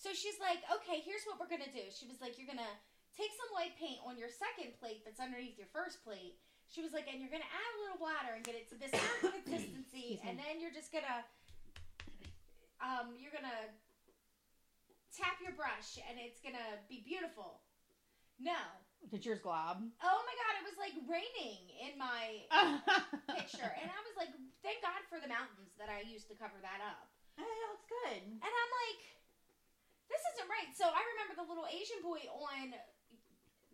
[0.05, 1.81] So she's like, okay, here's what we're gonna do.
[1.89, 2.77] She was like, you're gonna
[3.17, 6.37] take some white paint on your second plate that's underneath your first plate.
[6.69, 8.93] She was like, and you're gonna add a little water and get it to this
[9.25, 11.25] consistency, and then you're just gonna,
[12.77, 13.73] um, you're gonna
[15.09, 17.65] tap your brush, and it's gonna be beautiful.
[18.37, 18.61] No.
[19.09, 19.81] Did yours glob?
[20.05, 22.45] Oh my god, it was like raining in my
[23.41, 24.33] picture, and I was like,
[24.65, 27.05] thank God for the mountains that I used to cover that up.
[27.37, 28.25] Hey, that looks good.
[28.25, 29.01] And I'm like,
[30.09, 30.73] this isn't right.
[30.73, 32.73] So I remember the little Asian boy on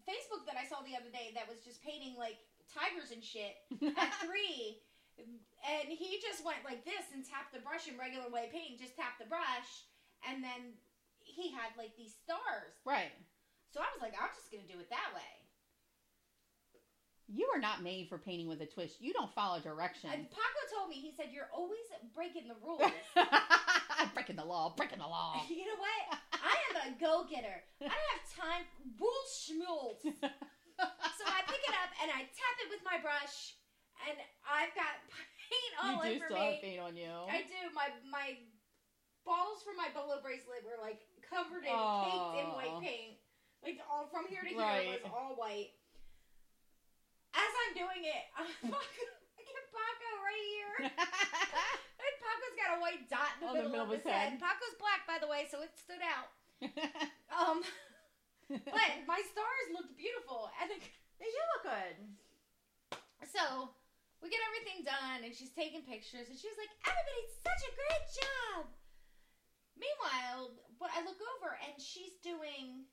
[0.04, 3.56] Facebook that I saw the other day that was just painting like tigers and shit
[3.96, 4.84] at three.
[5.16, 9.00] And he just went like this and tapped the brush in regular way paint, just
[9.00, 9.88] tapped the brush,
[10.28, 10.76] and then
[11.24, 12.76] he had like these stars.
[12.84, 13.16] right.
[13.72, 15.41] So I was like, I'm just gonna do it that way.
[17.34, 19.00] You are not made for painting with a twist.
[19.00, 20.12] You don't follow directions.
[20.14, 21.80] And Paco told me, he said, You're always
[22.14, 22.84] breaking the rules.
[24.14, 24.74] breaking the law.
[24.76, 25.40] Breaking the law.
[25.50, 26.20] you know what?
[26.36, 27.64] I am a go getter.
[27.80, 28.64] I don't have time.
[29.00, 30.04] Bull schmulz.
[30.82, 33.54] So I pick it up and I tap it with my brush,
[34.10, 37.14] and I've got paint all you do over still have paint on you.
[37.30, 37.70] I do.
[37.78, 38.42] My my
[39.22, 43.22] balls from my bolo bracelet were like covered in caked in white paint.
[43.62, 45.06] Like all from here to here Right.
[45.06, 45.78] was all white.
[47.34, 49.06] As I'm doing it, I'm Paco,
[49.38, 50.76] I get Paco right here.
[52.02, 54.34] And Paco's got a white dot in the, On the middle, of his head.
[54.34, 54.42] head.
[54.42, 56.34] Paco's black, by the way, so it stood out.
[57.32, 57.64] Um,
[58.52, 60.76] but my stars looked beautiful, and the,
[61.22, 61.96] They do look good.
[63.32, 63.72] So
[64.20, 67.72] we get everything done, and she's taking pictures, and she was like, "Everybody such a
[67.72, 68.62] great job."
[69.80, 72.84] Meanwhile, what I look over, and she's doing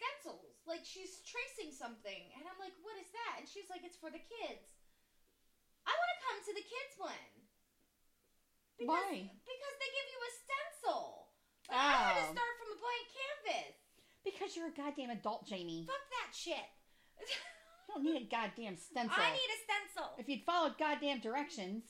[0.00, 4.00] stencils, like she's tracing something, and I'm like, "What is that?" And she's like, "It's
[4.00, 4.64] for the kids."
[5.84, 7.28] I want to come to the kids one.
[8.80, 9.28] Because, Why?
[9.44, 11.28] Because they give you a stencil.
[11.68, 12.32] But I had to Oh.
[12.32, 13.76] start from a blank canvas.
[14.24, 15.84] Because you're a goddamn adult, Jamie.
[15.86, 16.68] Fuck that shit.
[17.20, 19.16] You don't need a goddamn stencil.
[19.20, 20.14] I need a stencil.
[20.18, 21.84] if you'd followed goddamn directions.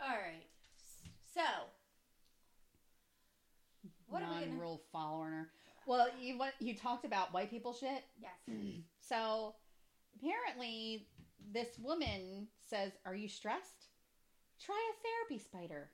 [0.00, 0.46] All right.
[1.34, 1.42] So,
[4.08, 4.46] what are we gonna?
[4.46, 5.50] non-rule follower.
[5.86, 8.02] Well, you what you talked about white people shit.
[8.20, 8.34] Yes.
[8.48, 8.80] Hmm.
[9.00, 9.54] So
[10.18, 11.06] apparently,
[11.52, 13.88] this woman says, "Are you stressed?
[14.60, 15.90] Try a therapy spider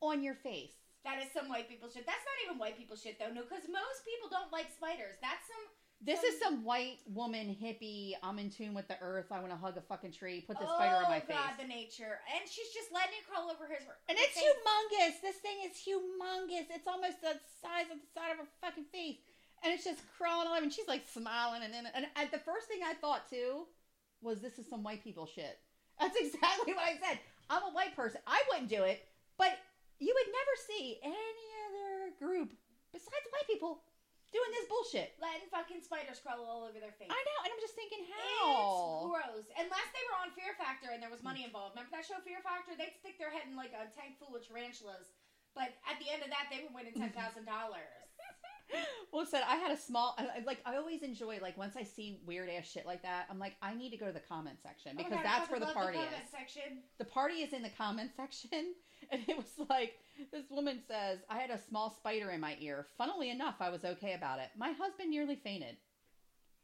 [0.00, 0.74] on your face."
[1.04, 2.06] That is some white people shit.
[2.06, 3.30] That's not even white people shit though.
[3.30, 5.16] No, because most people don't like spiders.
[5.22, 5.64] That's some.
[6.00, 8.12] This is some white woman hippie.
[8.22, 9.32] I'm in tune with the earth.
[9.32, 10.44] I want to hug a fucking tree.
[10.46, 11.60] Put the oh spider on my God, face.
[11.60, 13.80] the nature, and she's just letting it crawl over his.
[14.08, 14.44] And it's face.
[14.44, 15.20] humongous.
[15.22, 16.68] This thing is humongous.
[16.68, 19.24] It's almost the size of the side of her fucking face.
[19.64, 20.62] And it's just crawling all over.
[20.62, 21.62] And she's like smiling.
[21.64, 23.64] And then, and, and the first thing I thought too
[24.20, 25.58] was this is some white people shit.
[25.98, 27.18] That's exactly what I said.
[27.48, 28.20] I'm a white person.
[28.26, 29.08] I wouldn't do it.
[29.38, 29.56] But
[29.98, 32.52] you would never see any other group
[32.92, 33.80] besides white people
[34.34, 35.14] doing this bullshit.
[35.22, 37.08] letting fucking spiders crawl all over their face.
[37.08, 37.38] I know.
[37.46, 39.06] And I'm just thinking, how.
[39.06, 39.46] It's gross.
[39.54, 41.78] Unless they were on Fear Factor and there was money involved.
[41.78, 42.74] Remember that show Fear Factor?
[42.74, 45.14] They'd stick their head in like a tank full of tarantulas.
[45.54, 48.10] But at the end of that, they were winning ten thousand dollars.
[49.12, 51.84] Well, said I had a small I, I- like I always enjoy like once I
[51.84, 54.58] see weird ass shit like that, I'm like I need to go to the comment
[54.60, 56.30] section Oh because that's where the party is.
[56.30, 56.82] Section.
[56.98, 58.74] The party is in the comment section,
[59.12, 59.94] and it was like
[60.32, 62.86] this woman says I had a small spider in my ear.
[62.96, 64.48] Funnily enough, I was okay about it.
[64.56, 65.76] My husband nearly fainted.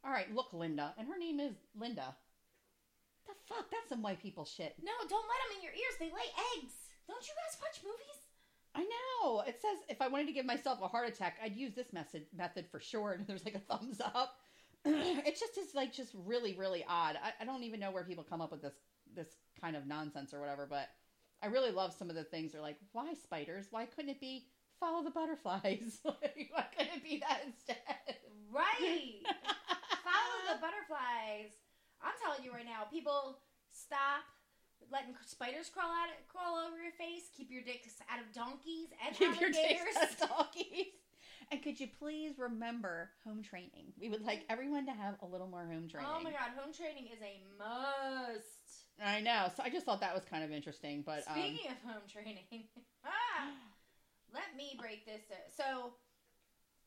[0.03, 2.15] All right, look, Linda, and her name is Linda.
[3.27, 3.69] The fuck?
[3.69, 4.75] That's some white people shit.
[4.81, 5.95] No, don't let them in your ears.
[5.99, 6.73] They lay eggs.
[7.07, 8.21] Don't you guys watch movies?
[8.73, 9.41] I know.
[9.41, 12.25] It says if I wanted to give myself a heart attack, I'd use this method
[12.35, 13.11] method for sure.
[13.17, 14.35] And there's like a thumbs up.
[14.85, 17.17] it just is like just really really odd.
[17.21, 18.73] I, I don't even know where people come up with this
[19.15, 19.27] this
[19.59, 20.65] kind of nonsense or whatever.
[20.69, 20.87] But
[21.41, 22.51] I really love some of the things.
[22.51, 23.67] They're like, why spiders?
[23.71, 24.45] Why couldn't it be
[24.79, 25.99] follow the butterflies?
[26.05, 27.77] like, why couldn't it be that instead?
[28.51, 29.23] Right.
[30.03, 31.55] Follow the butterflies.
[32.03, 33.39] I'm telling you right now, people
[33.71, 34.25] stop
[34.91, 37.29] letting spiders crawl out, crawl over your face.
[37.35, 40.99] Keep your dicks out of donkeys and Keep your dicks out of doggies.
[41.51, 43.93] And could you please remember home training?
[43.99, 46.09] We would like everyone to have a little more home training.
[46.09, 48.60] Oh my god, home training is a must.
[49.03, 49.47] I know.
[49.55, 51.03] So I just thought that was kind of interesting.
[51.05, 52.45] But um, Speaking of home training,
[53.05, 53.49] ah,
[54.33, 55.21] let me break this.
[55.55, 55.93] So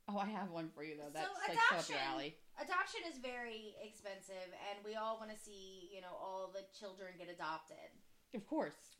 [0.08, 1.08] oh, I have one for you though.
[1.08, 2.36] So That's like so up your adoption- alley.
[2.60, 7.14] adoption is very expensive, and we all want to see you know all the children
[7.18, 7.90] get adopted.
[8.34, 8.98] Of course.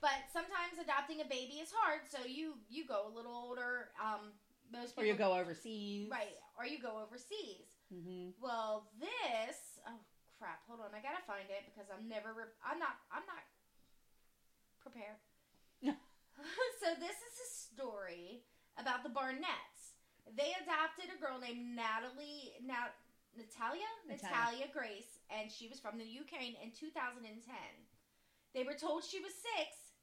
[0.00, 3.90] But sometimes adopting a baby is hard, so you you go a little older.
[4.02, 4.32] Um,
[4.72, 6.08] most Or you go overseas.
[6.10, 7.68] right, or you go overseas.
[7.92, 10.00] hmm Well, this oh
[10.42, 13.46] crap, hold on, I gotta find it because I'm never re- I'm not I'm not
[14.82, 15.22] prepared.
[16.82, 18.42] so this is a story
[18.74, 19.94] about the Barnetts.
[20.34, 22.90] They adopted a girl named Natalie now
[23.38, 24.34] Natalia Natalia.
[24.34, 27.22] Natalia Grace, and she was from the UK in 2010.
[28.50, 29.94] They were told she was six,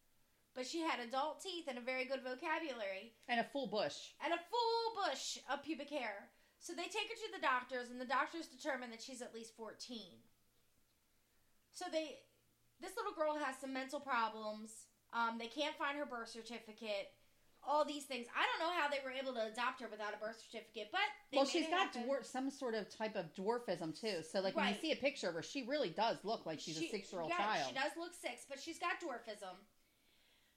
[0.56, 4.15] but she had adult teeth and a very good vocabulary And a full bush.
[4.23, 6.32] and a full bush of pubic hair.
[6.60, 9.56] So they take her to the doctors, and the doctors determine that she's at least
[9.56, 10.19] 14.
[11.71, 12.19] So they,
[12.82, 14.71] this little girl has some mental problems.
[15.13, 17.12] Um, they can't find her birth certificate.
[17.62, 18.25] All these things.
[18.32, 21.01] I don't know how they were able to adopt her without a birth certificate, but
[21.32, 21.91] they Well, she's got
[22.23, 24.23] some sort of type of dwarfism too.
[24.23, 24.75] So like when Right.
[24.75, 27.12] you see a picture of her, she really does look like she's She- a six
[27.12, 27.67] year old yeah, child.
[27.67, 29.58] She does look six, but she's got dwarfism.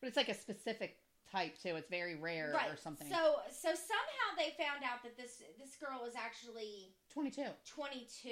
[0.01, 0.99] But it's like a specific
[1.31, 1.75] type too.
[1.77, 3.09] It's very rare or something.
[3.09, 7.51] So, so somehow they found out that this this girl was actually Twenty two.
[7.67, 8.31] 22.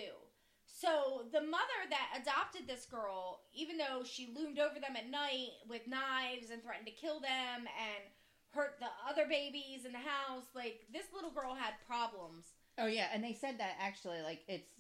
[0.73, 5.51] So the mother that adopted this girl, even though she loomed over them at night
[5.69, 8.03] with knives and threatened to kill them and
[8.51, 12.47] hurt the other babies in the house, like this little girl had problems.
[12.79, 14.71] Oh yeah, and they said that actually like it's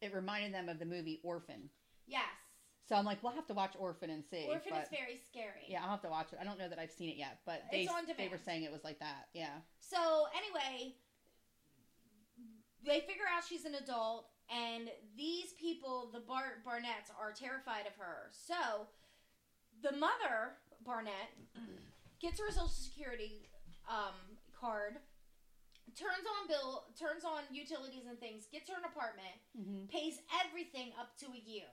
[0.00, 1.70] it reminded them of the movie Orphan.
[2.06, 2.24] Yes.
[2.88, 4.46] So I'm like, we'll have to watch Orphan and see.
[4.48, 5.64] Orphan but, is very scary.
[5.68, 6.38] Yeah, I'll have to watch it.
[6.40, 8.84] I don't know that I've seen it yet, but they they were saying it was
[8.84, 9.28] like that.
[9.34, 9.54] Yeah.
[9.80, 10.94] So anyway,
[12.84, 17.96] they figure out she's an adult, and these people, the Bar- Barnetts, are terrified of
[17.96, 18.28] her.
[18.30, 18.86] So
[19.82, 21.32] the mother, Barnett,
[22.20, 23.48] gets her social security
[23.88, 24.14] um,
[24.52, 24.98] card,
[25.98, 30.88] turns on bill, turns on utilities and things, gets her an apartment, hmm pays everything
[31.00, 31.68] up to a year.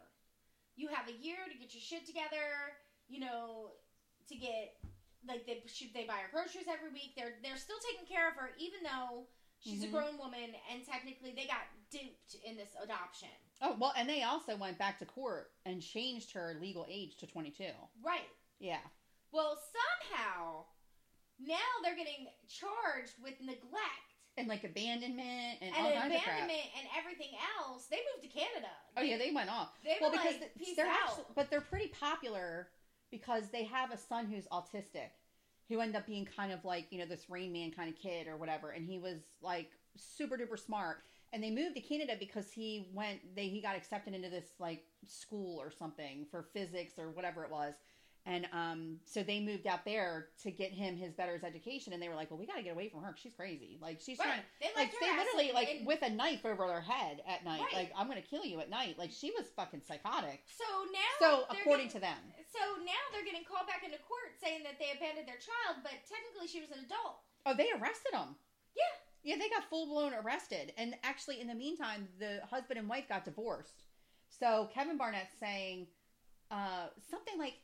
[0.75, 2.75] You have a year to get your shit together.
[3.07, 3.71] You know,
[4.29, 4.77] to get
[5.27, 7.15] like they should they buy her groceries every week.
[7.17, 9.25] They're they're still taking care of her, even though
[9.59, 9.87] she's Mhm.
[9.87, 13.29] a grown woman and technically they got duped in this adoption.
[13.61, 17.27] Oh well, and they also went back to court and changed her legal age to
[17.27, 17.63] 22.
[18.03, 18.21] Right.
[18.59, 18.77] Yeah.
[19.31, 20.65] Well, somehow
[21.39, 26.35] now they're getting charged with neglect And like abandonment and, and all kinds of crap.
[26.37, 27.85] abandonment and everything else.
[27.89, 28.71] They moved to Canada.
[28.97, 29.69] Oh yeah, they went off.
[29.83, 31.09] They well were because like, peace they're out.
[31.09, 32.67] actually, but they're pretty popular
[33.11, 35.09] because they have a son who's autistic,
[35.67, 38.27] who ended up being kind of like you know this Rain Man kind of kid
[38.27, 40.97] or whatever, and he was like super duper smart.
[41.31, 44.83] And they moved to Canada because he went they he got accepted into this like
[45.07, 47.73] school or something for physics or whatever it was.
[48.25, 52.03] And um, so they moved out there to get him his better his education, and
[52.03, 53.11] they were like, "Well, we got to get away from her.
[53.13, 53.79] 'cause She's crazy.
[53.81, 54.43] Like she's trying Right.
[54.59, 57.73] They like they literally like in- with a knife over their head at night Right.
[57.73, 61.29] like i'm gonna kill you at night like she was fucking psychotic So now, so
[61.49, 62.17] according getting- to them
[62.51, 65.93] so now they're getting called back into court saying that they abandoned their child, but
[66.09, 67.21] technically she was an adult.
[67.45, 68.35] oh they arrested him.
[68.75, 68.93] Yeah.
[69.23, 73.25] Yeah they got full-blown arrested and actually in the meantime the husband and wife got
[73.25, 73.83] divorced
[74.29, 75.87] so kevin barnett's saying
[76.51, 77.55] uh something like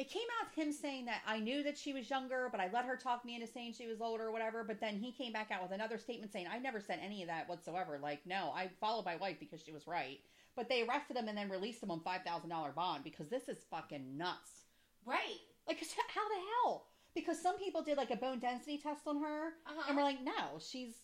[0.00, 2.84] it came out him saying that I knew that she was younger, but I let
[2.84, 4.64] her talk me into saying she was older or whatever.
[4.64, 7.28] But then he came back out with another statement saying, I never said any of
[7.28, 7.98] that whatsoever.
[8.02, 10.20] Like, no, I followed my wife because she was right.
[10.56, 14.16] But they arrested him and then released him on $5,000 bond because this is fucking
[14.16, 14.64] nuts.
[15.04, 15.40] Right.
[15.68, 15.78] Like,
[16.14, 16.86] how the hell?
[17.14, 19.82] Because some people did like a bone density test on her Uh-huh.
[19.88, 20.94] and we're like, no, she's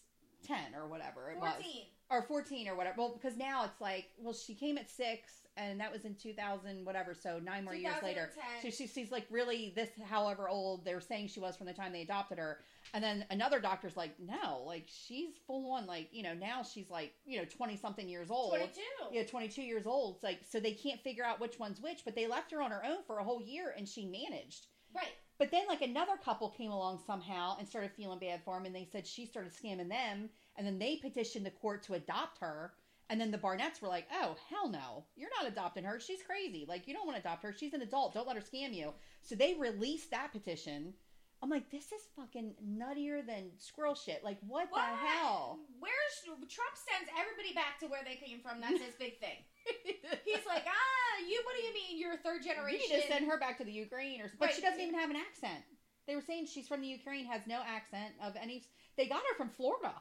[0.46, 1.54] 10 or whatever it was
[2.10, 2.94] or 14 or whatever.
[2.98, 6.84] Well, because now it's like, well, she came at six and that was in 2000,
[6.84, 7.14] whatever.
[7.14, 8.30] So nine more years later.
[8.62, 11.92] So she, she's like really this, however old they're saying she was from the time
[11.92, 12.60] they adopted her.
[12.94, 16.90] And then another doctor's like, no, like she's full on, like, you know, now she's
[16.90, 18.50] like, you know, 20 something years old.
[18.50, 18.80] Twenty-two.
[19.10, 20.16] Yeah, 22 years old.
[20.16, 22.70] It's like, so they can't figure out which one's which, but they left her on
[22.70, 24.68] her own for a whole year and she managed.
[24.94, 25.08] Right.
[25.38, 28.74] But then, like, another couple came along somehow and started feeling bad for him, and
[28.74, 32.72] they said she started scamming them, and then they petitioned the court to adopt her.
[33.08, 35.04] And then the Barnetts were like, oh, hell no.
[35.14, 36.00] You're not adopting her.
[36.00, 36.64] She's crazy.
[36.66, 37.52] Like, you don't want to adopt her.
[37.52, 38.14] She's an adult.
[38.14, 38.92] Don't let her scam you.
[39.22, 40.94] So they released that petition.
[41.42, 44.24] I'm like, this is fucking nuttier than squirrel shit.
[44.24, 44.80] Like, what, What?
[44.80, 45.60] the hell?
[45.78, 46.14] Where's
[46.48, 48.60] Trump sends everybody back to where they came from?
[48.60, 49.44] That's his big thing.
[50.24, 51.40] He's like, ah, you.
[51.44, 51.98] What do you mean?
[52.00, 52.88] You're a third You generation.
[52.90, 54.40] need to send her back to the Ukraine, or something.
[54.40, 55.62] but she doesn't even have an accent.
[56.08, 58.64] They were saying she's from the Ukraine, has no accent of any.
[58.96, 59.92] They got her from Florida.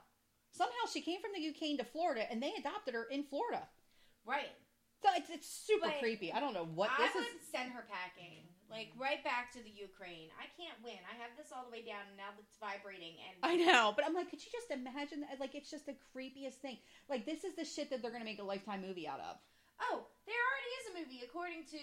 [0.52, 3.68] Somehow she came from the Ukraine to Florida, and they adopted her in Florida.
[4.26, 4.56] Right.
[5.04, 6.32] So it's it's super But creepy.
[6.32, 7.44] I don't know what I this would is.
[7.52, 10.30] send her packing, like right back to the Ukraine.
[10.42, 10.98] I can't win.
[11.06, 13.16] I have this all the way down, and now it's vibrating.
[13.22, 15.40] And I know, but I'm like, could you just imagine that?
[15.40, 16.78] Like, it's just the creepiest thing.
[17.10, 19.38] Like, this is the shit that they're gonna make a lifetime movie out of.
[19.92, 21.82] Oh, there already is a movie, according to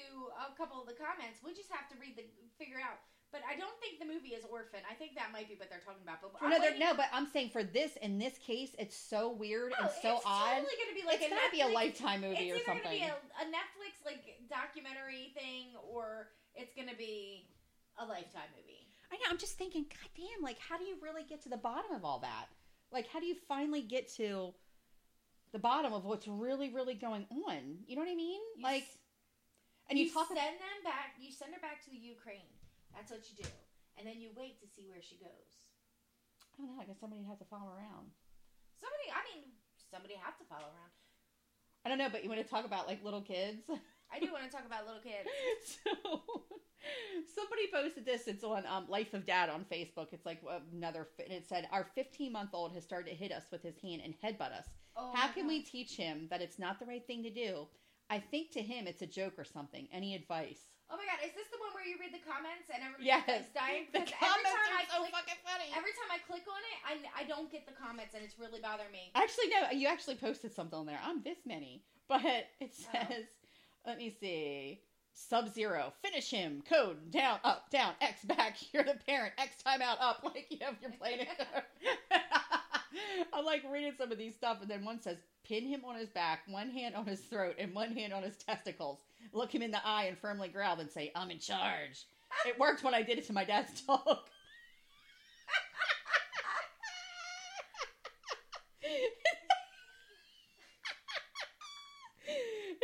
[0.49, 1.45] a couple of the comments.
[1.45, 2.25] We just have to read the
[2.59, 2.99] figure it out.
[3.33, 4.85] But I don't think the movie is Orphan.
[4.85, 6.21] I think that might be what they're talking about.
[6.21, 8.93] But no, I'm they're- waiting- no, but I'm saying for this in this case, it's
[8.97, 10.61] so weird Oh, and so it's odd.
[10.61, 12.85] totally going to be like it's a gonna be a lifetime movie it's or something.
[12.85, 14.21] going to be a, a Netflix like
[14.53, 17.49] documentary thing, or it's going to be
[17.99, 18.87] a Lifetime movie.
[19.13, 19.29] I know.
[19.31, 22.05] I'm just thinking, God damn, like, how do you really get to the bottom of
[22.05, 22.47] all that?
[22.91, 24.55] Like, how do you finally get to
[25.53, 27.85] the bottom of what's really, really going on?
[27.87, 28.41] You know what I mean?
[28.57, 28.97] You like, s-
[29.91, 31.17] and you, you talk send them back.
[31.21, 32.49] You send her back to the Ukraine.
[32.95, 33.49] That's what you do,
[33.97, 35.49] and then you wait to see where she goes.
[36.53, 36.81] I don't know.
[36.81, 38.13] I guess somebody has to follow around.
[38.77, 39.53] Somebody, I mean,
[39.91, 40.93] somebody have to follow around.
[41.85, 43.65] I don't know, but you want to talk about like little kids?
[44.15, 45.29] I do want to talk about little kids.
[45.95, 46.23] so
[47.35, 48.27] somebody posted this.
[48.29, 50.09] It's on um, Life of Dad on Facebook.
[50.13, 50.43] It's like
[50.75, 53.79] another, and it said our 15 month old has started to hit us with his
[53.79, 54.67] hand and headbutt us.
[54.97, 55.49] Oh How can God.
[55.49, 57.67] we teach him that it's not the right thing to do?
[58.11, 59.89] I think to him it's a joke or something.
[59.93, 60.61] Any advice?
[60.91, 63.49] Oh my god, is this the one where you read the comments and everybody Yes.
[63.57, 63.89] dying?
[63.97, 65.73] The Because comments time I are so click, fucking funny.
[65.73, 68.61] every time I click on it, I, I don't get the comments and it's really
[68.61, 69.09] bothering me.
[69.17, 69.73] Actually, no.
[69.73, 71.01] You actually posted something on there.
[71.01, 71.81] I'm this many,
[72.13, 72.21] but
[72.61, 73.25] it Oh.
[73.87, 74.81] Let me see.
[75.15, 76.63] Sub zero, finish him.
[76.69, 78.57] Code down, up, down, X back.
[78.73, 79.35] You're the parent.
[79.39, 80.23] X timeout up.
[80.35, 81.29] Like you know, you're playing it.
[83.33, 86.09] I'm like reading some of these stuff, and then one says, pin him on his
[86.09, 89.01] back, one hand on his throat, and one hand on his testicles.
[89.33, 92.05] Look him in the eye and firmly growl, and say, "I'm in charge."
[92.47, 94.19] It worked when I did it to my dad's dog.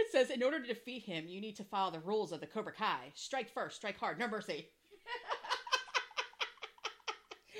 [0.09, 2.47] It says, in order to defeat him, you need to follow the rules of the
[2.47, 3.13] Cobra Kai.
[3.15, 4.71] Strike first, strike hard, no mercy.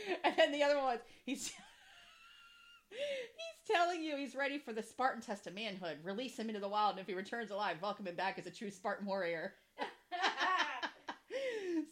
[0.25, 1.53] and then the other one, he's
[2.91, 5.99] He's telling you he's ready for the Spartan test of manhood.
[6.03, 8.51] Release him into the wild, and if he returns alive, welcome him back as a
[8.51, 9.53] true Spartan warrior.
[9.79, 9.85] so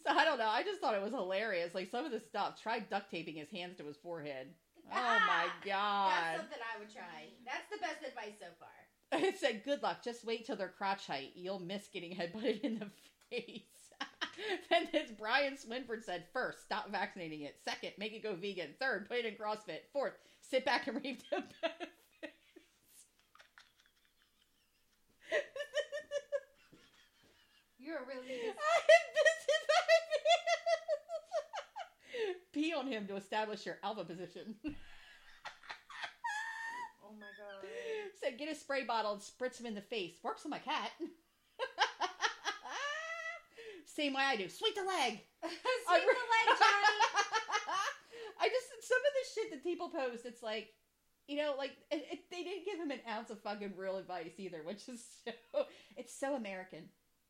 [0.09, 0.49] I don't know.
[0.49, 1.75] I just thought it was hilarious.
[1.75, 2.59] Like some of the stuff.
[2.59, 4.47] Try duct taping his hands to his forehead.
[4.91, 6.09] Oh my god.
[6.09, 7.29] That's something I would try.
[7.45, 8.86] That's the best advice so far.
[9.13, 10.03] It said, "Good luck.
[10.03, 11.31] Just wait till they're crotch height.
[11.33, 12.87] You'll miss getting headbutted in the
[13.29, 13.61] face."
[14.69, 17.57] then this Brian Swinford said, first, stop vaccinating it.
[17.63, 18.73] Second, make it go vegan.
[18.79, 19.81] Third, put it in CrossFit.
[19.93, 21.93] Fourth, sit back and reap the benefits.
[27.79, 28.51] You're a really this
[32.29, 34.55] is Pee on him to establish your alpha position.
[37.01, 37.86] Oh my god.
[38.23, 40.15] Said, get a spray bottle and spritz him in the face.
[40.23, 40.91] Works on my cat.
[43.85, 44.49] Same way I do.
[44.49, 45.21] Sweep the leg.
[45.41, 45.53] Sweep
[45.89, 46.97] I the leg, Johnny.
[48.39, 50.69] I just some of the shit that people post, it's like,
[51.27, 54.33] you know, like it, it, they didn't give him an ounce of fucking real advice
[54.37, 56.83] either, which is so it's so American.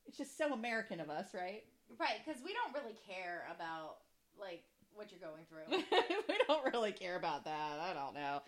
[0.06, 1.64] It's just so American of us, right?
[1.98, 3.98] Right, because we don't really care about
[4.40, 5.84] like what you're going through.
[6.28, 7.80] we don't really care about that.
[7.80, 8.42] I don't know.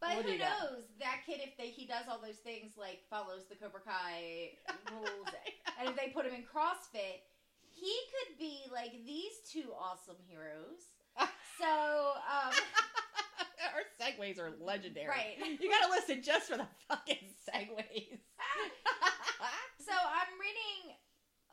[0.00, 0.84] But who knows?
[1.00, 4.50] That kid, if they he does all those things, like follows the Cobra Kai
[4.92, 5.28] rules,
[5.80, 7.22] and if they put him in CrossFit,
[7.70, 10.90] he could be like these two awesome heroes.
[11.56, 12.50] So, um,
[13.62, 15.06] Our segues are legendary.
[15.06, 15.36] right.
[15.60, 18.18] You gotta listen just for the fucking segues.
[19.78, 20.96] So I'm reading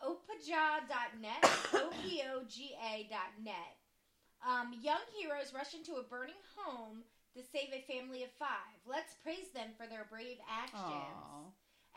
[0.04, 3.76] opaja.net, O-P-O-G-A.net.
[4.48, 7.04] Um, young heroes rush into a burning home
[7.36, 8.76] to save a family of five.
[8.84, 10.82] Let's praise them for their brave actions.
[10.84, 11.48] Aw.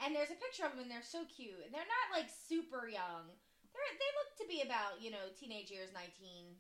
[0.02, 1.62] And there's a picture of them, and they're so cute.
[1.62, 3.30] And they're not like super young.
[3.74, 6.54] They're they look to be about you know teenage years, nineteen.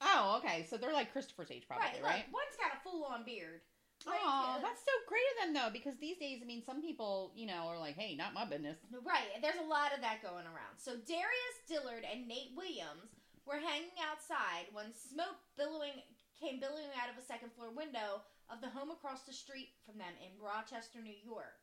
[0.00, 0.66] Oh, okay.
[0.68, 2.24] So they're like Christopher's age, probably, right?
[2.24, 3.60] Look, one's got a full on beard.
[4.06, 6.80] Like, Oh, uh, that's so great of them, though, because these days, I mean, some
[6.80, 10.22] people, you know, are like, "Hey, not my business." Right, there's a lot of that
[10.22, 10.80] going around.
[10.80, 13.12] So Darius Dillard and Nate Williams
[13.44, 16.00] were hanging outside when smoke billowing
[16.40, 20.00] came billowing out of a second floor window of the home across the street from
[20.00, 21.60] them in Rochester, New York.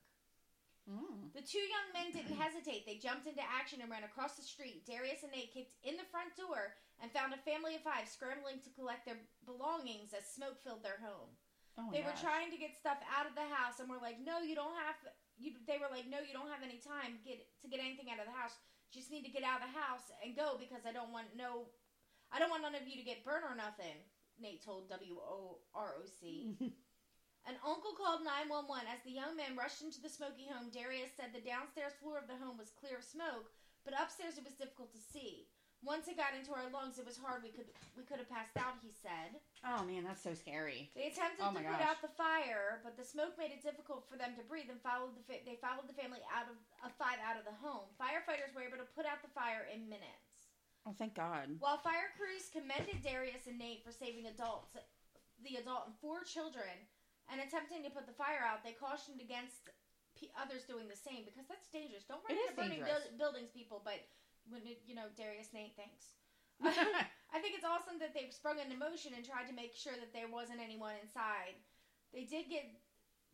[0.88, 1.36] Mm.
[1.36, 2.88] The two young men didn't hesitate.
[2.88, 4.88] They jumped into action and ran across the street.
[4.88, 8.64] Darius and Nate kicked in the front door and found a family of five scrambling
[8.64, 11.36] to collect their belongings as smoke filled their home.
[11.78, 14.42] Oh they were trying to get stuff out of the house and were like, "No,
[14.42, 14.98] you don't have."
[15.38, 18.18] You, they were like, "No, you don't have any time get to get anything out
[18.18, 18.58] of the house.
[18.90, 21.38] You just need to get out of the house and go because I don't want
[21.38, 21.70] no,
[22.34, 24.02] I don't want none of you to get burnt or nothing."
[24.42, 26.56] Nate told W O R O C.
[27.48, 30.68] An uncle called 911 as the young man rushed into the smoky home.
[30.68, 33.48] Darius said the downstairs floor of the home was clear of smoke,
[33.88, 35.48] but upstairs it was difficult to see.
[35.86, 37.46] Once it got into our lungs, it was hard.
[37.46, 38.82] We could we could have passed out.
[38.84, 39.40] He said.
[39.64, 40.90] oh man, that's so scary.
[40.98, 44.04] They attempted Oh to my put out the fire, but the smoke made it difficult
[44.10, 46.92] for them to breathe and followed the fa- they followed the family out of of
[47.00, 47.88] five out of the home.
[47.96, 50.27] Firefighters were able to put out the fire in minutes.
[50.88, 51.52] Oh, thank God.
[51.60, 54.72] While fire crews commended Darius and Nate for saving adults,
[55.44, 56.72] the adult and four children,
[57.28, 59.68] and attempting to put the fire out, they cautioned against
[60.16, 62.08] p- others doing the same because that's dangerous.
[62.08, 62.88] Don't run It into burning
[63.20, 63.84] buildings, people.
[63.84, 64.00] But
[64.48, 66.16] when it, you know Darius, Nate, thanks.
[66.64, 70.16] I think it's awesome that they've sprung into motion and tried to make sure that
[70.16, 71.60] there wasn't anyone inside.
[72.16, 72.64] They did get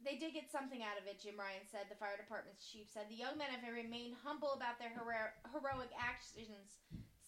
[0.02, 1.88] they did get something out of it, Jim Ryan said.
[1.88, 5.94] The fire department's chief said the young men have remained humble about their hero- heroic
[5.96, 6.82] actions,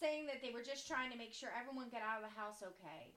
[0.05, 2.61] saying that they were just trying to make sure everyone got out of the house
[2.61, 3.09] okay.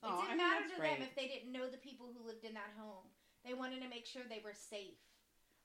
[0.00, 2.24] It Oh, didn't I mean, matter to them if they didn't know the people who
[2.26, 3.06] lived in that home.
[3.46, 4.98] They wanted to make sure they were safe.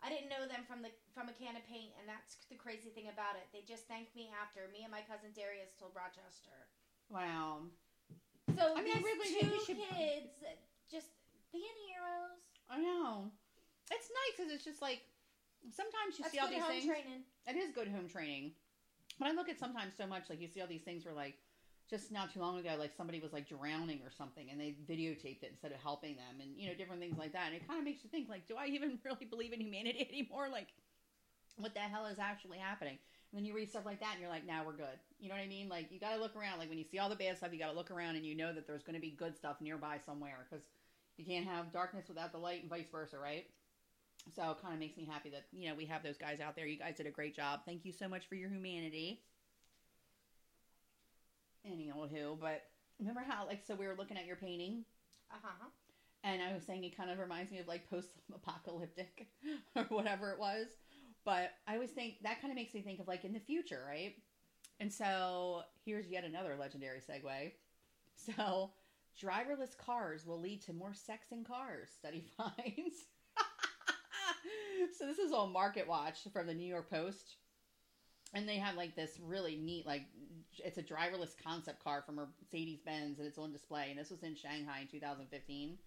[0.06, 2.94] I didn't know them from the from a can of paint, and that's the crazy
[2.94, 3.50] thing about it.
[3.50, 4.70] They just thanked me after.
[4.70, 6.54] Me and my cousin Darius told Rochester.
[7.10, 7.66] Wow.
[8.54, 10.38] So I mean, these really two you should- kids
[10.86, 11.10] just
[11.50, 12.38] being heroes.
[12.70, 13.34] I know.
[13.90, 15.02] It's nice because it's just like
[15.74, 16.86] sometimes you That's see all these home things.
[16.86, 17.26] training.
[17.50, 18.54] It is good home training.
[19.20, 21.36] But I look at sometimes so much like you see all these things where like
[21.90, 25.44] just not too long ago like somebody was like drowning or something and they videotaped
[25.44, 27.48] it instead of helping them and you know different things like that.
[27.48, 30.08] And it kind of makes you think like do I even really believe in humanity
[30.12, 30.50] anymore?
[30.52, 30.68] Like
[31.58, 32.98] what the hell is actually happening?
[33.32, 35.00] And then you read stuff like that and you're like now we're good.
[35.20, 35.70] You know what I mean?
[35.70, 36.60] Like you got to look around.
[36.60, 38.36] Like when you see all the bad stuff you got to look around and you
[38.36, 40.66] know that there's going to be good stuff nearby somewhere because
[41.18, 43.48] you can't have darkness without the light and vice versa right
[44.36, 46.56] so it kind of makes me happy that you know we have those guys out
[46.56, 46.66] there.
[46.68, 47.62] You guys did a great job.
[47.66, 49.22] Thank you so much for your humanity.
[51.66, 52.64] Any old who, but
[53.00, 54.86] remember how like so we were looking at your painting
[55.32, 55.70] Uh huh.
[56.24, 59.28] and I was saying it kind of reminds me of like post-apocalyptic
[59.76, 60.68] or whatever it was.
[61.26, 63.84] But I always think that kind of makes me think of like in the future,
[63.88, 64.16] right?
[64.80, 67.52] And so here's yet another legendary segue.
[68.16, 68.72] So
[69.22, 73.08] driverless cars will lead to more sex in cars, study finds.
[74.98, 77.36] So this is all Market Watch from the New York Post.
[78.34, 80.04] And they have like this really neat, like
[80.60, 83.88] it's a driverless concept car from Mercedes Benz, and it's on display.
[83.90, 85.78] And this was in Shanghai in 2015.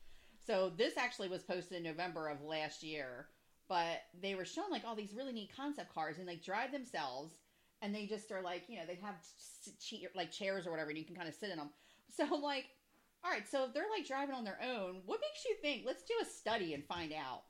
[0.46, 3.26] So this actually was posted in November of last year,
[3.68, 7.34] but they were showing like all these really neat concept cars, and they drive themselves,
[7.82, 9.16] and they just are like, you know, they have
[10.14, 11.70] like chairs or whatever, and you can kind of sit in them.
[12.12, 12.64] So I'm like,
[13.22, 15.84] all right, so if they're like driving on their own, what makes you think?
[15.86, 17.42] Let's do a study and find out.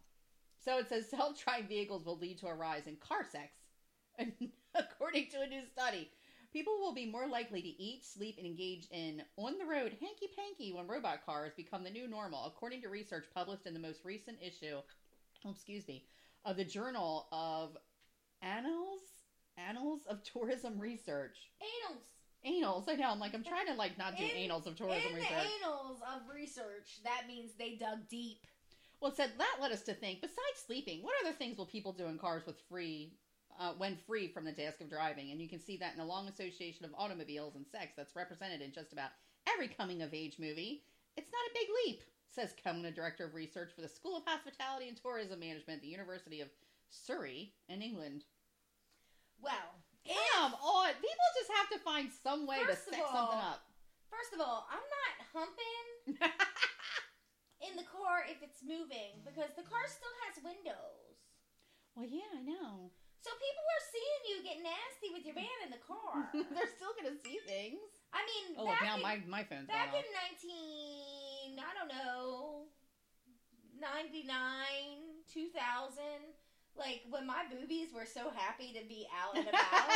[0.63, 3.53] So it says self-driving vehicles will lead to a rise in car sex,
[4.19, 4.33] and
[4.75, 6.11] according to a new study.
[6.53, 10.27] People will be more likely to eat, sleep, and engage in on the road hanky
[10.37, 14.05] panky when robot cars become the new normal, according to research published in the most
[14.05, 14.79] recent issue,
[15.45, 16.05] oh, excuse me,
[16.45, 17.77] of the Journal of
[18.43, 19.01] Annals
[19.57, 21.37] Annals of Tourism Research.
[21.61, 22.05] Annals.
[22.43, 23.11] Annals, I know.
[23.11, 25.31] I'm like, I'm trying to like not do In- annals of tourism In research.
[25.31, 28.47] the annals of research, that means they dug deep.
[29.01, 30.21] Well, it said that led us to think.
[30.21, 33.15] Besides sleeping, what other things will people do in cars with free,
[33.59, 35.31] uh, when free from the task of driving?
[35.31, 38.61] And you can see that in the long association of automobiles and sex that's represented
[38.61, 39.11] in just about
[39.49, 40.83] every coming of age movie.
[41.17, 44.89] It's not a big leap, says Kemna, director of research for the School of Hospitality
[44.89, 46.49] and Tourism Management at the University of
[46.91, 48.25] Surrey in England.
[49.43, 49.75] Well,
[50.07, 53.63] Come on, people just have to find some way to all- something up.
[54.11, 56.31] first of all, I'm not humping
[57.71, 61.17] in the car if it's moving because the car still has windows.
[61.95, 62.91] well, yeah, I know.
[63.21, 66.25] So people are seeing you get nasty with your man in the car.
[66.57, 67.81] They're still gonna see things.
[68.17, 70.03] I mean, Oh, back now in, my my phone's back in
[70.43, 72.65] 19, I don't know,
[73.77, 74.25] 99,
[75.29, 75.53] 2000,
[76.77, 79.89] like when my boobies were so happy to be out and about.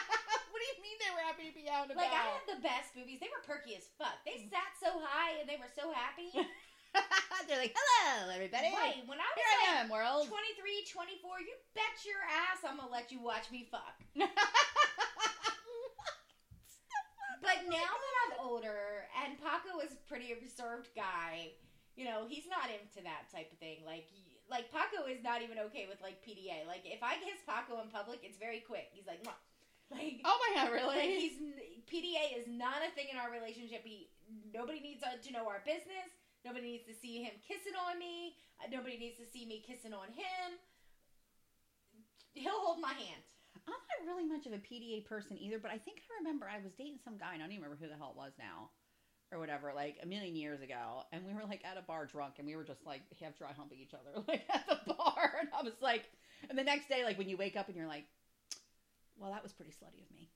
[0.50, 2.44] what do you mean they were happy to be out and about like I had
[2.50, 3.22] the best boobies.
[3.22, 4.18] They were perky as fuck.
[4.26, 6.34] They sat so high and they were so happy.
[7.48, 8.70] They're like, hello, everybody.
[8.70, 9.02] Right.
[9.06, 10.28] When I was Here I like am, world.
[10.30, 13.98] 23, 24, you bet your ass I'm gonna let you watch me fuck.
[17.42, 21.50] But now that I'm older and Paco is a pretty reserved guy,
[21.98, 23.82] you know, he's not into that type of thing.
[23.82, 24.06] Like,
[24.46, 26.62] like Paco is not even okay with like PDA.
[26.70, 28.94] Like, if I kiss Paco in public, it's very quick.
[28.94, 29.34] He's like, Mwah.
[29.90, 31.18] like, oh my god, like really?
[31.18, 31.36] he's
[31.90, 33.82] PDA is not a thing in our relationship.
[33.82, 34.06] He
[34.54, 36.21] nobody needs to know our business.
[36.44, 38.34] Nobody needs to see him kissing on me.
[38.58, 40.58] Uh, nobody needs to see me kissing on him.
[42.34, 43.22] He'll hold my hand.
[43.66, 46.58] I'm not really much of a PDA person either, but I think I remember I
[46.62, 48.70] was dating some guy, and I don't even remember who the hell it was now,
[49.30, 52.34] or whatever, like a million years ago, and we were like at a bar drunk,
[52.38, 55.48] and we were just like half dry humping each other, like at the bar, and
[55.56, 56.10] I was like,
[56.48, 58.06] and the next day, like when you wake up and you're like,
[59.16, 60.30] well, that was pretty slutty of me.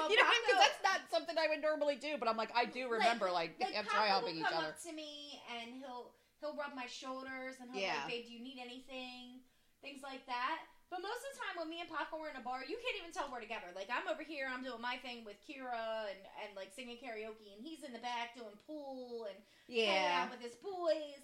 [0.00, 2.64] Well, you know, because that's not something I would normally do, but I'm like, I
[2.64, 4.72] do remember like, like dry will humping each other.
[4.72, 8.00] up to me and he'll he'll rub my shoulders and he'll Yeah.
[8.08, 9.44] like, babe, do you need anything?
[9.84, 10.64] Things like that.
[10.90, 12.98] But most of the time when me and Paco were in a bar, you can't
[12.98, 13.70] even tell we're together.
[13.78, 17.54] Like I'm over here, I'm doing my thing with Kira and, and like singing karaoke,
[17.54, 19.38] and he's in the back doing pool and
[19.70, 20.26] hanging Yeah.
[20.26, 21.22] out with his boys.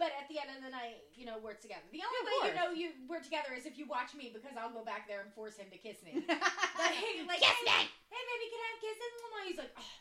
[0.00, 1.84] But at the end of the night, you know, we're together.
[1.92, 4.72] The only way you know you we're together is if you watch me because I'll
[4.72, 6.24] go back there and force him to kiss me.
[6.24, 6.96] like,
[7.28, 7.84] like Kiss hey, me!
[8.08, 9.12] hey, baby, can I have kisses?
[9.44, 9.92] He's like, oh,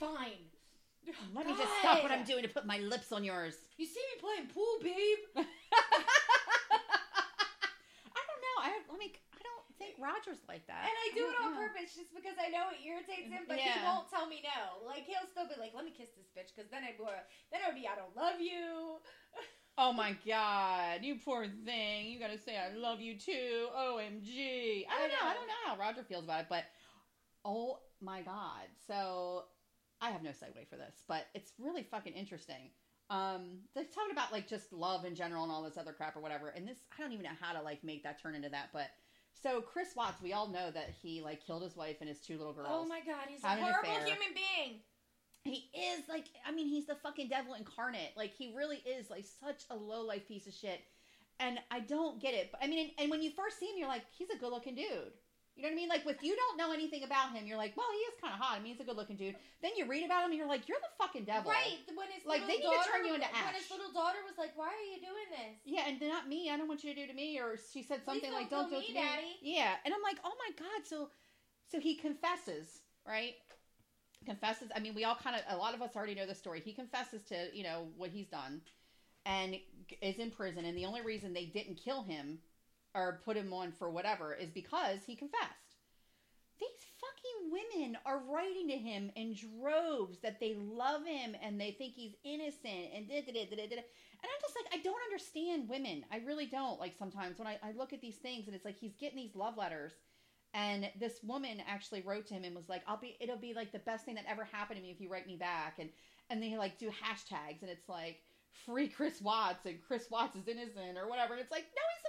[0.00, 0.48] fine.
[1.36, 3.60] Let me just stop what I'm doing to put my lips on yours.
[3.76, 5.20] You see me playing pool, babe?
[5.36, 5.42] I
[8.24, 8.56] don't know.
[8.64, 9.12] I let me.
[9.36, 10.90] I don't think Roger's like that.
[10.90, 11.62] And I do it on know.
[11.62, 14.82] purpose just because I know it irritates him, but he won't tell me no.
[14.82, 16.98] Like he'll still be like, "Let me kiss this bitch," because then I
[17.54, 18.98] then I would be, "I don't love you."
[19.78, 22.08] Oh my god, you poor thing.
[22.08, 23.68] You gotta say I love you too.
[23.74, 24.84] OMG.
[24.84, 25.16] I I don't know.
[25.22, 26.64] I don't know how Roger feels about it, but
[27.46, 28.66] oh my god.
[28.86, 29.44] So
[30.02, 32.70] I have no segue for this, but it's really fucking interesting.
[33.10, 36.20] Um, they're talking about like just love in general and all this other crap or
[36.20, 36.48] whatever.
[36.48, 38.88] And this, I don't even know how to like make that turn into that, but
[39.34, 42.36] so Chris Watts, we all know that he like killed his wife and his two
[42.36, 42.68] little girls.
[42.70, 44.80] Oh my god, he's a horrible human being.
[45.44, 48.12] He is like, I mean, he's the fucking devil incarnate.
[48.14, 50.82] Like, he really is like such a low life piece of shit.
[51.38, 52.50] And I don't get it.
[52.52, 54.52] But I mean, and, and when you first see him, you're like, he's a good
[54.52, 55.12] looking dude.
[55.60, 55.92] You know what I mean?
[55.92, 58.40] Like, if you don't know anything about him, you're like, well, he is kind of
[58.40, 58.56] hot.
[58.56, 59.36] I mean, he's a good looking dude.
[59.60, 61.52] Then you read about him, and you're like, you're the fucking devil.
[61.52, 61.76] Right?
[61.92, 64.56] When his Like, they need to turn you into When his little daughter was like,
[64.56, 66.48] "Why are you doing this?" Yeah, and not me.
[66.48, 67.36] I don't want you to do to me.
[67.36, 69.36] Or she said something don't like, "Don't do it to me." Daddy.
[69.42, 71.10] Yeah, and I'm like, "Oh my god!" So,
[71.68, 73.36] so he confesses, right?
[74.24, 74.72] Confesses.
[74.74, 76.60] I mean, we all kind of, a lot of us already know the story.
[76.64, 78.62] He confesses to, you know, what he's done,
[79.26, 79.56] and
[80.00, 80.64] is in prison.
[80.64, 82.38] And the only reason they didn't kill him
[82.94, 85.76] or put him on for whatever is because he confessed.
[86.58, 86.68] These
[87.00, 91.94] fucking women are writing to him in droves that they love him and they think
[91.94, 93.44] he's innocent and da da da.
[93.44, 93.62] da.
[93.62, 96.04] And I'm just like, I don't understand women.
[96.12, 96.78] I really don't.
[96.78, 99.34] Like sometimes when I, I look at these things and it's like he's getting these
[99.34, 99.92] love letters.
[100.52, 103.16] And this woman actually wrote to him and was like, "I'll be.
[103.20, 105.36] It'll be like the best thing that ever happened to me if you write me
[105.36, 105.90] back." And
[106.28, 108.20] and they like do hashtags and it's like
[108.66, 111.34] free Chris Watts and Chris Watts is innocent or whatever.
[111.34, 111.99] And it's like, no, he's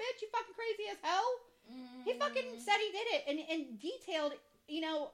[0.00, 0.22] bitch.
[0.22, 1.28] You fucking crazy as hell.
[2.04, 2.60] He fucking Mm.
[2.60, 4.32] said he did it and and detailed,
[4.68, 5.10] you know,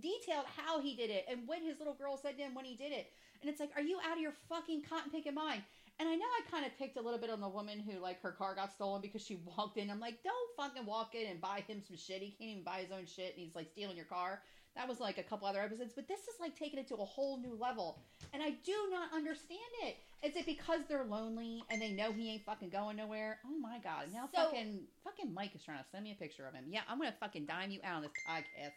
[0.00, 2.76] detailed how he did it and what his little girl said to him when he
[2.76, 3.12] did it.
[3.40, 5.62] And it's like, are you out of your fucking cotton picking mind?
[5.98, 8.20] And I know I kind of picked a little bit on the woman who like
[8.22, 9.90] her car got stolen because she walked in.
[9.90, 12.20] I'm like, don't fucking walk in and buy him some shit.
[12.20, 14.42] He can't even buy his own shit, and he's like stealing your car.
[14.76, 17.04] That was like a couple other episodes, but this is like taking it to a
[17.04, 18.00] whole new level.
[18.32, 19.96] And I do not understand it.
[20.26, 23.38] Is it because they're lonely and they know he ain't fucking going nowhere?
[23.46, 24.06] Oh my god!
[24.12, 26.64] Now So- fucking fucking Mike is trying to send me a picture of him.
[26.68, 28.72] Yeah, I'm gonna fucking dime you out on this podcast,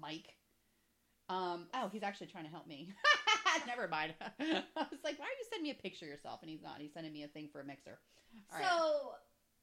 [0.00, 0.34] Mike.
[1.28, 1.66] Um.
[1.74, 2.88] Oh, he's actually trying to help me.
[3.66, 4.14] Never mind.
[4.20, 6.40] I was like, why are you sending me a picture of yourself?
[6.42, 6.80] And he's not.
[6.80, 7.98] He's sending me a thing for a mixer.
[8.52, 8.68] All right.
[8.68, 9.12] so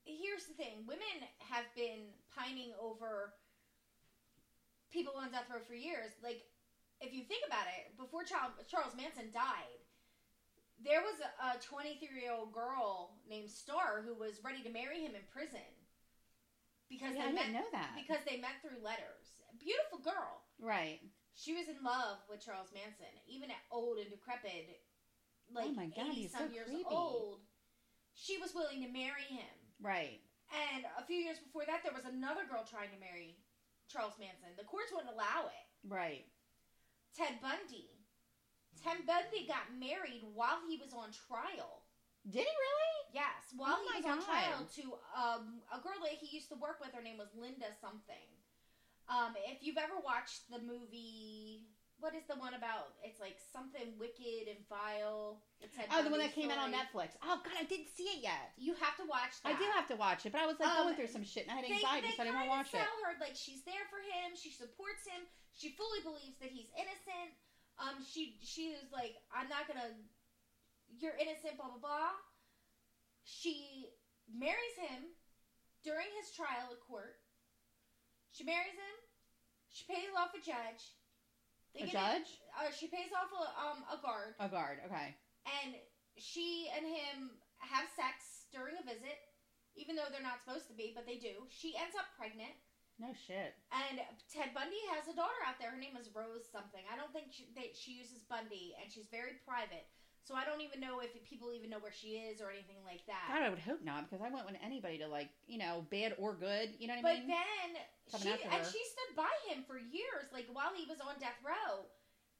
[0.05, 3.33] here's the thing: women have been pining over
[4.97, 6.17] people on death row for years.
[6.25, 6.41] Like,
[6.97, 9.77] if you think about it, before Charles, Manson died,
[10.81, 15.13] there was a 23 year old girl named Star who was ready to marry him
[15.13, 15.61] in prison
[16.89, 17.93] because yeah, I they met didn't know that.
[17.93, 19.37] because they met through letters.
[19.61, 20.41] Beautiful girl.
[20.57, 20.97] right.
[21.37, 24.81] She was in love with Charles Manson, even at old and decrepit,
[25.53, 26.89] like Oh my God, 80 he's some so years creepy.
[26.89, 27.45] old.
[28.17, 29.53] She was willing to marry him.
[29.77, 30.25] Right.
[30.73, 33.37] And a few years before that, there was another girl trying to marry
[33.87, 34.55] Charles Manson.
[34.57, 35.65] The courts wouldn't allow it.
[35.87, 36.25] Right.
[37.15, 37.89] Ted Bundy.
[38.83, 41.81] Ted Bundy got married while he was on trial.
[42.27, 42.95] Did he really?
[43.15, 44.83] Yes, while Oh he was on trial to
[45.15, 46.93] um, a girl that he used to work with.
[46.93, 48.27] Her name was Linda something.
[49.07, 52.93] Um, if you've ever watched the movie, what is the one about?
[53.01, 55.41] It's like something wicked and vile.
[55.89, 56.69] Oh, the one that came out on.
[56.69, 57.17] Netflix.
[57.25, 58.53] Oh God, I didn't see it yet.
[58.57, 59.53] You have to watch that.
[59.53, 61.49] I do have to watch it, but I was like Um, going through some shit
[61.49, 62.81] and I had anxiety, they so I didn't want to watch it.
[62.85, 64.37] sell her like she's there for him.
[64.37, 65.25] She supports him.
[65.57, 67.33] She fully believes that he's innocent.
[67.81, 69.97] Um, she she was like, I'm not gonna.
[71.01, 71.57] You're innocent.
[71.57, 72.13] Blah blah blah.
[73.25, 73.89] She
[74.29, 75.13] marries him
[75.83, 77.17] during his trial at court.
[78.31, 78.97] She marries him.
[79.69, 80.96] She pays off a judge.
[81.77, 82.41] They A judge?
[82.57, 84.81] uh, she pays off a um a guard, A guard.
[84.89, 85.13] Okay.
[85.63, 85.77] and
[86.17, 89.21] she and him have sex during a visit,
[89.77, 91.45] even though they're not supposed to be, but they do.
[91.53, 92.57] She ends up pregnant.
[92.97, 93.53] No shit.
[93.69, 94.01] And
[94.33, 95.69] Ted Bundy has a daughter out there.
[95.69, 96.81] Her name is Rose something.
[96.89, 99.85] I don't think she, that she uses Bundy, and she's very private.
[100.27, 103.07] So I don't even know if people even know where she is or anything like
[103.07, 103.31] that.
[103.31, 106.19] God, I would hope not, because I wouldn't want anybody to like, you know, bad
[106.19, 106.75] or good.
[106.83, 107.31] You know what But I mean?
[107.31, 107.69] But then
[108.11, 108.67] Coming she after and her.
[108.67, 111.87] she stood by him for years, like while he was on death row,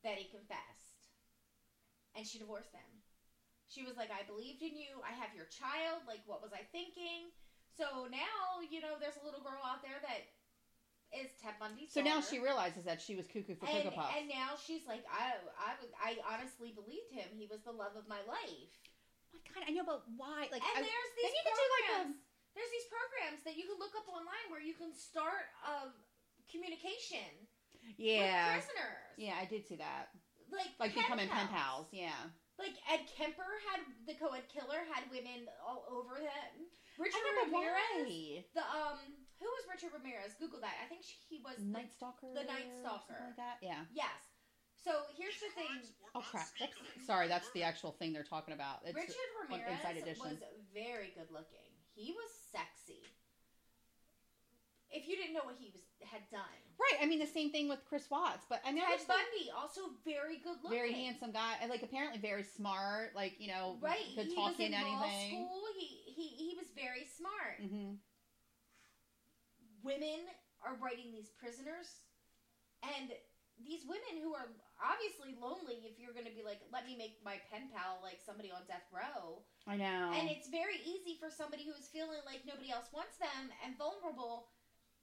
[0.04, 1.00] that he confessed,
[2.12, 2.92] and she divorced him.
[3.72, 5.00] She was like, "I believed in you.
[5.04, 6.04] I have your child.
[6.08, 7.32] Like, what was I thinking?"
[7.72, 10.28] So now, you know, there's a little girl out there that
[11.16, 12.28] is Ted Bundy's so now daughter.
[12.30, 14.14] she realizes that she was cuckoo for and, Cocoa Puffs.
[14.20, 17.32] and now she's like, I, I, was- I honestly believed him.
[17.36, 18.72] He was the love of my life.
[19.32, 20.52] my God, I know, but why?
[20.52, 21.96] Like, and I, there's these need to do like a.
[22.12, 22.18] programs.
[22.60, 25.92] there's these programs that you can look up online where you can start a
[26.52, 27.28] communication
[27.96, 28.56] Yeah.
[28.58, 29.08] with prisoners.
[29.18, 30.12] Yeah, I did see that.
[30.52, 31.88] Like Like pen becoming pen pals.
[31.92, 32.16] Yeah.
[32.60, 36.66] Like Ed Kemper had the co-ed killer had women all over him.
[36.98, 37.78] Richard I know, but Ramirez.
[38.02, 38.58] why?
[38.58, 39.00] The um,
[39.40, 40.34] who was Richard Ramirez?
[40.40, 40.74] Google that.
[40.84, 41.58] I think she, he was.
[41.62, 42.28] the- Night Stalker.
[42.34, 43.14] the Night Stalker.
[43.14, 43.58] something like that.
[43.62, 43.86] Yeah.
[43.94, 44.18] yes.
[44.78, 45.74] So here's the thing.
[46.16, 46.48] Oh crap!
[46.60, 46.72] That's,
[47.06, 48.86] sorry, that's the actual thing they're talking about.
[48.86, 50.24] It's, Richard Ramirez Inside Edition.
[50.24, 50.40] was
[50.72, 51.68] very good looking.
[51.98, 53.04] He was sexy.
[54.90, 57.04] If you didn't know what he was had done, right.
[57.04, 59.82] I mean, the same thing with Chris Watts, but I mean, I Ted Bundy also
[60.06, 60.78] very good looking.
[60.80, 63.12] very handsome guy, and like apparently very smart.
[63.14, 65.44] Like you know, Right, could he talk was in into law anything.
[65.44, 65.64] school.
[65.76, 67.60] He he he was very smart.
[67.60, 68.00] hmm
[69.88, 70.28] Women
[70.60, 72.04] are writing these prisoners,
[72.84, 73.08] and
[73.64, 74.52] these women who are
[74.84, 75.88] obviously lonely.
[75.88, 78.68] If you're going to be like, let me make my pen pal like somebody on
[78.68, 80.12] death row, I know.
[80.12, 83.80] and it's very easy for somebody who is feeling like nobody else wants them and
[83.80, 84.52] vulnerable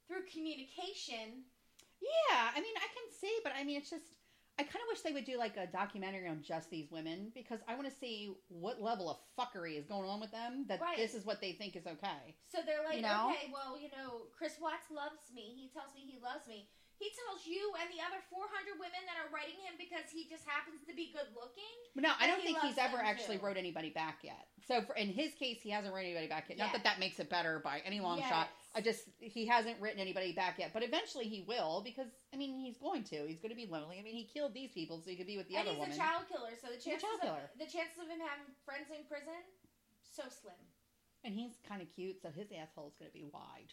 [0.06, 1.48] through communication.
[2.04, 4.12] Yeah, I mean, I can see, but I mean, it's just.
[4.56, 7.58] I kind of wish they would do like a documentary on just these women because
[7.66, 10.96] I want to see what level of fuckery is going on with them that Right.
[10.96, 12.36] this is what they think is okay.
[12.46, 13.32] So they're like, You know?
[13.34, 15.42] okay, well, you know, Chris Watts loves me.
[15.56, 16.68] He tells me he loves me.
[16.98, 20.46] He tells you and the other 400 women that are writing him because he just
[20.46, 21.74] happens to be good looking.
[21.98, 23.44] No, I don't think he's ever actually too.
[23.44, 24.46] wrote anybody back yet.
[24.66, 26.56] So for, in his case, he hasn't written anybody back yet.
[26.58, 26.80] Not Yes.
[26.80, 28.48] that that makes it better by any long shot.
[28.74, 32.58] I just he hasn't written anybody back yet, but eventually he will because I mean
[32.58, 33.26] he's going to.
[33.26, 33.98] He's going to be lonely.
[33.98, 35.94] I mean he killed these people so he could be with the and other he's
[35.94, 37.46] a child killer, so the chances child of, killer.
[37.58, 39.42] the chances of him having friends in prison
[40.02, 40.58] so slim.
[41.24, 43.70] and he's kind of cute, so his asshole's going to be wide.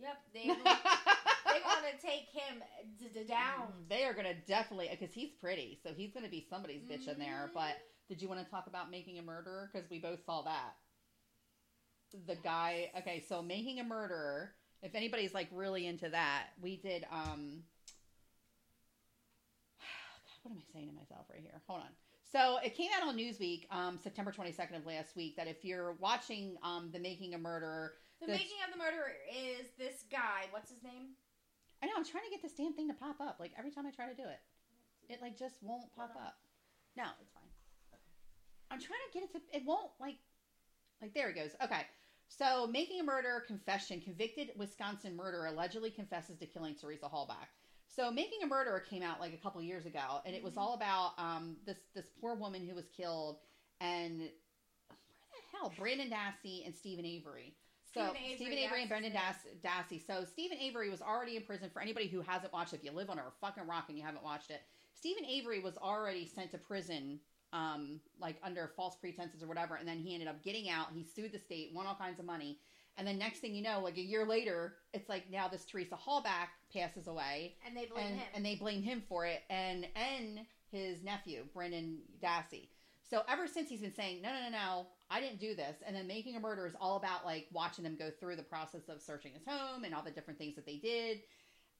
[0.00, 0.48] Yep, they
[1.62, 2.62] they want to take him
[2.98, 3.72] d- d- down.
[3.88, 7.08] They are going to definitely because he's pretty, so he's going to be somebody's bitch
[7.08, 7.48] in there.
[7.50, 7.54] Mhm.
[7.54, 7.76] But
[8.08, 9.70] did you want to talk about making a murderer?
[9.72, 10.74] Because we both saw that.
[12.26, 12.90] The guy.
[12.98, 14.54] Okay, so making a murderer.
[14.82, 17.04] If anybody's like really into that, we did.
[17.10, 17.62] um
[19.78, 21.60] God, what am I saying to myself right here?
[21.68, 21.88] Hold on.
[22.32, 25.92] So it came out on Newsweek, um, September 22nd of last week, that if you're
[26.00, 30.46] watching um, the Making a Murderer, The That's- making of the murderer is this guy.
[30.50, 31.08] What's his name?
[31.82, 33.36] I know I'm trying to get this damn thing to pop up.
[33.40, 34.40] Like every time I try to do it,
[35.12, 36.36] it like just won't pop up.
[36.96, 37.42] No, it's fine.
[38.70, 39.56] I'm trying to get it to.
[39.56, 40.16] It won't like.
[41.00, 41.50] Like there it goes.
[41.62, 41.82] Okay.
[42.28, 44.00] So, making a murder confession.
[44.00, 47.50] Convicted Wisconsin murderer allegedly confesses to killing Teresa Halbach.
[47.88, 50.58] So, making a murderer came out like a couple years ago, and it was Mhm.
[50.62, 53.40] all about um this this poor woman who was killed,
[53.80, 54.30] and where
[55.34, 57.54] the hell Brendan Dassey and Steven Avery.
[57.94, 60.04] So Steven Avery, Steven Avery and Brendan Dass- Dassey.
[60.04, 61.70] So Steven Avery was already in prison.
[61.72, 64.04] For anybody who hasn't watched, it, if you live under a fucking rock and you
[64.04, 64.62] haven't watched it,
[64.94, 67.18] Steven Avery was already sent to prison,
[67.52, 70.88] um, like under false pretenses or whatever, and then he ended up getting out.
[70.94, 72.58] He sued the state, won all kinds of money,
[72.96, 75.96] and then next thing you know, like a year later, it's like now this Teresa
[75.96, 78.26] Halbach passes away, And they blame and him.
[78.34, 80.40] and they blame him for it, and and
[80.70, 82.68] his nephew Brendan Dassey.
[83.10, 85.94] So ever since he's been saying no, no, no, no, I didn't do this, and
[85.94, 89.02] then making a murder is all about like watching them go through the process of
[89.02, 91.20] searching his home and all the different things that they did.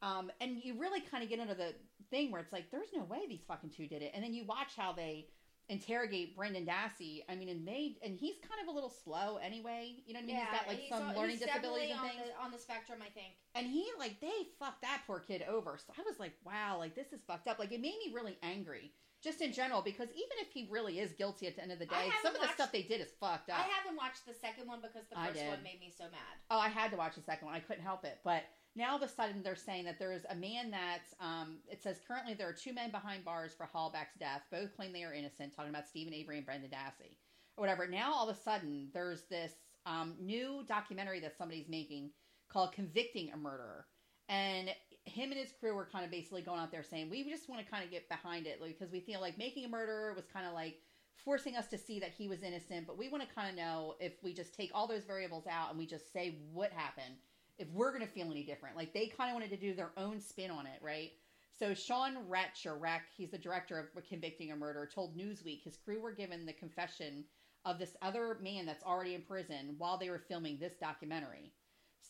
[0.03, 1.75] Um, and you really kind of get into the
[2.11, 4.11] thing where it's like, there's no way these fucking two did it.
[4.15, 5.29] And then you watch how they
[5.69, 7.23] interrogate Brendan Dassey.
[7.29, 9.95] I mean, and they and he's kind of a little slow anyway.
[10.05, 10.37] You know what I mean?
[10.37, 13.35] he's got like some on- learning disabilities and on The, on the spectrum, I think.
[13.55, 16.95] and he like they fucked that poor kid over so i was like wow like
[16.95, 18.93] this is fucked up like it made me really angry
[19.23, 21.87] just in general because even if he really is guilty at the end of the
[21.87, 23.59] day some of the watched- stuff they did is fucked up.
[23.59, 26.35] I haven't watched the second one because the first one made me so mad.
[26.51, 27.55] oh i had to watch the second one.
[27.55, 28.19] I couldn't help it.
[28.25, 28.43] But
[28.75, 32.01] now all of a sudden they're saying that there's a man that's um, it says
[32.07, 34.43] currently there are two men behind bars for Halbach's death.
[34.51, 37.17] Both claim they are innocent talking about steven avery and brendan dassey
[37.57, 37.87] or whatever.
[37.87, 39.53] Now all of a sudden there's this
[39.87, 42.11] um, new documentary that somebody's making
[42.51, 43.87] called convicting a murderer.
[44.29, 44.71] And
[45.05, 47.65] him and his crew were kind of basically going out there saying we just want
[47.65, 50.47] to kind of get behind it because we feel like making a murderer was kind
[50.47, 50.77] of like
[51.25, 53.95] forcing us to see that he was innocent but we want to kind of know
[54.01, 57.15] if we just take all those variables out and we just say what happened
[57.59, 59.91] if we're going to feel any different like they kind of wanted to do their
[59.97, 61.11] own spin on it right?
[61.59, 65.77] So Shawn Rech or Rech, he's the director of convicting a murder told newsweek his
[65.77, 67.25] crew were given the confession
[67.65, 71.53] of this other man that's already in prison while they were filming this documentary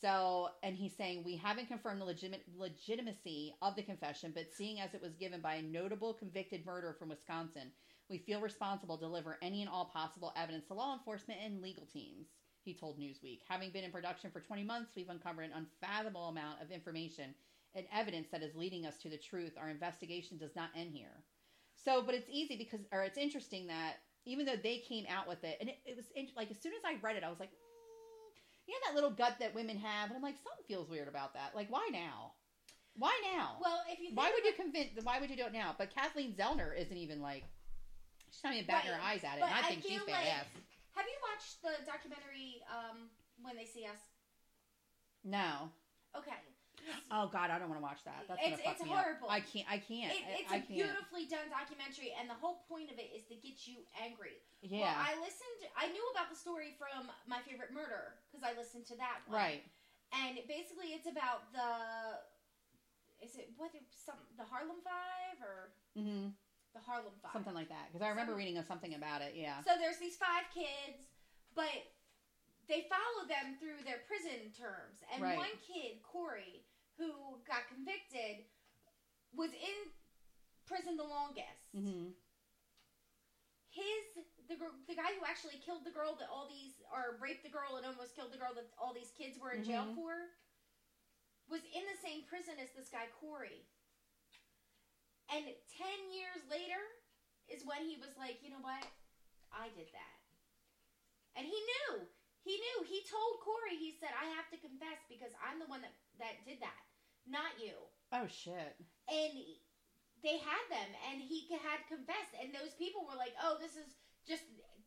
[0.00, 4.94] so, and he's saying we haven't confirmed the legitimacy of the confession, but seeing as
[4.94, 7.70] it was given by a notable convicted murderer from Wisconsin,
[8.08, 11.86] we feel responsible to deliver any and all possible evidence to law enforcement and legal
[11.86, 12.28] teams.
[12.64, 16.62] He told Newsweek, having been in production for 20 months, we've uncovered an unfathomable amount
[16.62, 17.34] of information
[17.74, 19.52] and evidence that is leading us to the truth.
[19.58, 21.24] Our investigation does not end here.
[21.74, 25.42] So, but it's easy because, or it's interesting that even though they came out with
[25.42, 27.40] it, and it, it was int- like as soon as I read it, I was
[27.40, 27.50] like,
[28.66, 31.34] you know that little gut that women have, and I'm like, something feels weird about
[31.34, 31.54] that.
[31.54, 32.32] Like, why now?
[32.94, 33.56] Why now?
[33.60, 34.90] Well, if you think why would you convince?
[35.02, 35.74] Why would you do it now?
[35.76, 37.44] But Kathleen Zellner isn't even like
[38.30, 40.24] she's not even batting her eyes at it, but and I I think she's like-
[40.26, 40.46] badass.
[40.94, 43.08] Have you watched the documentary um,
[43.40, 43.96] When They See Us?
[45.24, 45.72] No.
[46.14, 46.36] Okay.
[47.10, 48.24] Oh God, I don't want to watch that.
[48.26, 49.28] That's It's- it's horrible.
[49.28, 49.36] Up.
[49.36, 49.68] I can't.
[49.70, 50.10] I can't.
[50.12, 50.68] It, I- it's I a can't.
[50.68, 54.40] beautifully done documentary, and the whole point of it is to get you angry.
[54.62, 54.90] Yeah.
[54.90, 55.70] Well, I listened.
[55.76, 59.36] I knew about the story from My Favorite Murder because I listened to that one.
[59.36, 59.62] right.
[60.12, 62.20] And basically, it's about the.
[63.22, 66.34] Is it what some the Harlem Five or hmm
[66.74, 67.32] the Harlem Five?
[67.32, 67.92] Something like that.
[67.92, 69.34] Because I remember reading something about it.
[69.36, 69.60] Yeah.
[69.62, 71.06] So there's these five kids,
[71.54, 71.70] but
[72.68, 75.04] they follow them through their prison terms.
[75.12, 75.36] And Right.
[75.36, 76.64] one kid, Korey,
[77.02, 78.46] who got convicted,
[79.34, 79.90] was in
[80.66, 81.66] prison the longest.
[81.74, 82.14] hmm
[83.70, 87.48] His the the guy who actually killed the girl that all these or raped the
[87.48, 89.94] girl and almost killed the girl that all these kids were in jail Mhm.
[89.96, 90.30] for
[91.48, 93.64] was in the same prison as this guy Korey.
[95.28, 96.78] And 10 years later
[97.48, 98.86] is when he was like, "You know what?
[99.52, 100.18] I did that."
[101.34, 102.08] And he knew.
[102.44, 102.82] He knew.
[102.82, 106.44] He told Korey, he said, "I have to confess because I'm the one that that
[106.44, 106.84] did that,
[107.26, 107.74] not you."
[108.12, 108.76] Oh shit.
[109.08, 109.32] and
[110.22, 113.88] they had them and he had confessed and those people were like oh this is
[114.28, 114.44] just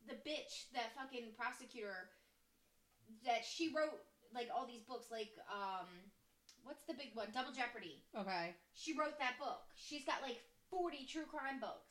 [0.07, 2.07] the bitch that fucking prosecutor
[3.25, 3.99] that she wrote
[4.33, 5.89] like all these books like um
[6.63, 8.55] what's the big one double jeopardy Okay.
[8.73, 10.39] she wrote that book she's got like
[10.71, 11.89] 40 true crime books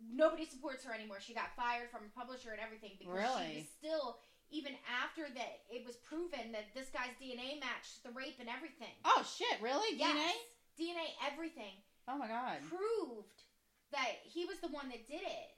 [0.00, 3.68] nobody supports her anymore she got fired from a publisher and everything because she was
[3.70, 4.18] still
[4.54, 8.94] even after that it was proven that this guy's dna matched the rape and everything
[9.02, 9.58] Oh shit.
[9.60, 9.98] Really?
[9.98, 10.14] Yes.
[10.14, 10.32] DNA?
[10.78, 11.74] DNA, everything
[12.06, 12.62] Oh my god.
[12.70, 13.42] proved
[13.90, 15.50] that he was the one that did it.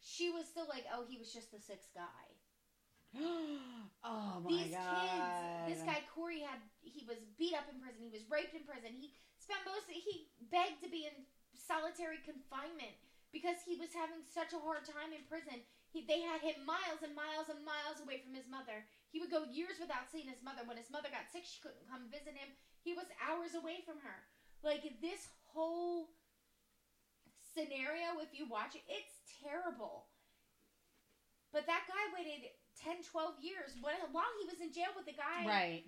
[0.00, 2.24] She was still like, oh, he was just the sixth guy.
[4.04, 4.50] oh my god.
[4.50, 5.00] These god.
[5.00, 5.28] kids,
[5.68, 8.00] this guy Korey had, he was beat up in prison.
[8.00, 8.92] He was raped in prison.
[8.96, 11.14] He spent most, he begged to be in
[11.54, 12.96] solitary confinement
[13.32, 15.60] because he was having such a hard time in prison.
[15.88, 18.84] He, they had him miles and miles and miles away from his mother.
[19.08, 20.60] He would go years without seeing his mother.
[20.68, 22.52] When his mother got sick, she couldn't come visit him.
[22.84, 24.18] He was hours away from her.
[24.60, 26.12] Like this whole
[27.40, 30.12] scenario, if you watch it, it's terrible.
[31.52, 32.52] But that guy waited
[32.84, 35.84] 10, 12 years while he was in jail with the guy Right.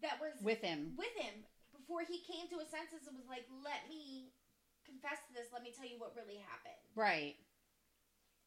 [0.00, 0.96] that was With him.
[0.96, 1.44] with him
[1.76, 4.32] before he came to his senses and was like, let me
[4.88, 5.52] confess to this.
[5.52, 6.80] Let me tell you what really happened.
[6.96, 7.36] Right.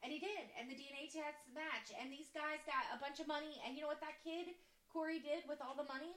[0.05, 0.45] And he did.
[0.53, 1.89] And the DNA tests match.
[1.97, 3.57] And these guys got a bunch of money.
[3.65, 4.53] And you know what that kid,
[4.93, 6.13] Korey, did with all the money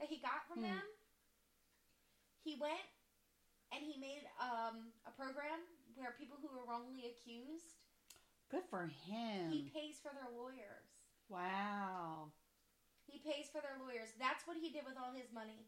[0.00, 0.72] that he got from Hmm.
[0.72, 0.86] them?
[2.40, 2.88] He went
[3.76, 5.60] and he made um, a program
[5.98, 7.76] where people who were wrongly accused,
[8.48, 9.50] Good for him.
[9.52, 10.88] he pays for their lawyers.
[11.28, 12.30] wow.
[13.04, 14.10] He pays for their lawyers.
[14.18, 15.66] That's what he did with all his money.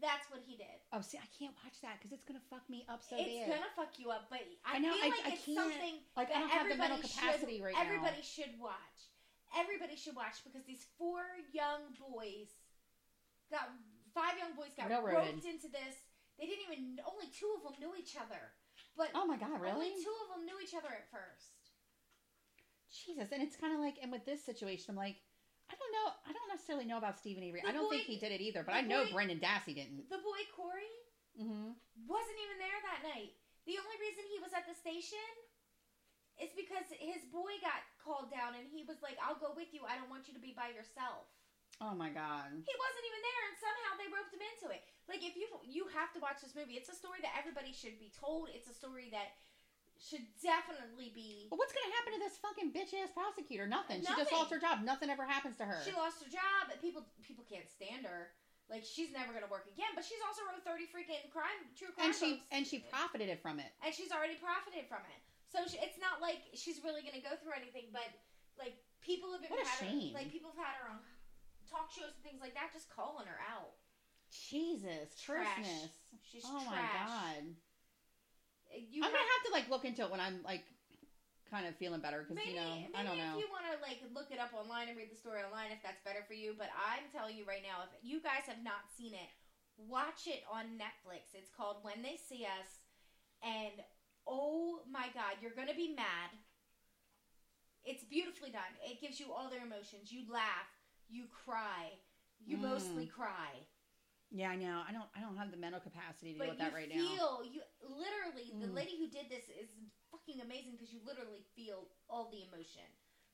[0.00, 0.80] That's what he did.
[0.96, 3.36] Oh, see, I can't watch that because it's gonna fuck me up so it's bad.
[3.36, 5.60] It's gonna fuck you up, but I, I know, feel I- like I it's can't-
[5.60, 7.84] something like I don't have the mental capacity should, right now.
[7.84, 8.98] Everybody should watch.
[9.52, 11.20] Everybody should watch because these four
[11.52, 12.54] young boys
[13.50, 13.68] got
[14.14, 15.94] five young boys got roped into this.
[16.38, 18.54] They didn't even only two of them knew each other,
[18.96, 19.90] but Oh my god, really?
[19.90, 21.60] only two of them knew each other at first.
[22.90, 25.16] Jesus, and it's kind of like, and with this situation, I'm like,
[25.70, 27.62] I don't know, I don't necessarily know about Steven Avery.
[27.62, 29.72] The I don't boy- think he did it either, but I know boy- Brendan Dassey
[29.78, 30.10] didn't.
[30.10, 30.90] The boy Korey
[31.38, 31.72] Mm-hmm.
[32.10, 33.32] wasn't even there that night.
[33.64, 35.30] The only reason he was at the station
[36.42, 39.86] is because his boy got called down and he was like, I'll go with you.
[39.86, 41.30] I don't want you to be by yourself.
[41.80, 42.50] Oh my god.
[42.52, 44.84] He wasn't even there and somehow they roped him into it.
[45.08, 46.76] Like if you you have to watch this movie.
[46.76, 48.50] It's a story that everybody should be told.
[48.52, 49.32] It's a story that
[50.00, 53.68] should definitely be Well, what's gonna happen to this fucking bitch ass prosecutor?
[53.68, 54.00] Nothing.
[54.00, 54.80] She just lost her job.
[54.80, 55.76] Nothing ever happens to her.
[55.84, 56.72] She lost her job.
[56.80, 58.32] People people can't stand her.
[58.72, 59.92] Like she's never gonna work again.
[59.92, 62.48] But she's also wrote thirty freaking crime true crime and she books.
[62.48, 63.68] and she profited it from it.
[63.84, 65.20] and she's already profited from it.
[65.52, 67.92] So she, it's not like she's really gonna go through anything.
[67.92, 68.08] But
[68.56, 70.16] like people have been What a shame.
[70.16, 70.98] her like people have had her on
[71.68, 73.76] talk shows and things like that, just calling her out.
[74.30, 75.44] Jesus, Trash.
[75.44, 75.90] Christmas.
[76.22, 77.42] She's Oh my god.
[78.72, 80.64] You I'm have- gonna have to like look into it when I'm like
[81.50, 83.34] kind of feeling better because you know I don't know.
[83.34, 85.82] if you want to like look it up online and read the story online, if
[85.82, 86.54] that's better for you.
[86.56, 89.30] But I'm telling you right now, if you guys have not seen it,
[89.76, 91.34] watch it on Netflix.
[91.34, 92.86] It's called When They See Us,
[93.42, 93.82] and
[94.30, 96.30] oh my god, you're gonna be mad.
[97.84, 98.70] It's beautifully done.
[98.84, 100.12] It gives you all their emotions.
[100.12, 100.68] You laugh,
[101.08, 101.98] you cry,
[102.44, 102.62] you Mm.
[102.70, 103.66] mostly cry.
[104.30, 104.82] Yeah, I know.
[104.88, 105.08] I don't.
[105.16, 107.02] I don't have the mental capacity to deal with that right now.
[107.02, 108.74] feel you literally the Mm.
[108.74, 109.68] lady who did this is
[110.10, 112.86] fucking amazing because you literally feel all the emotion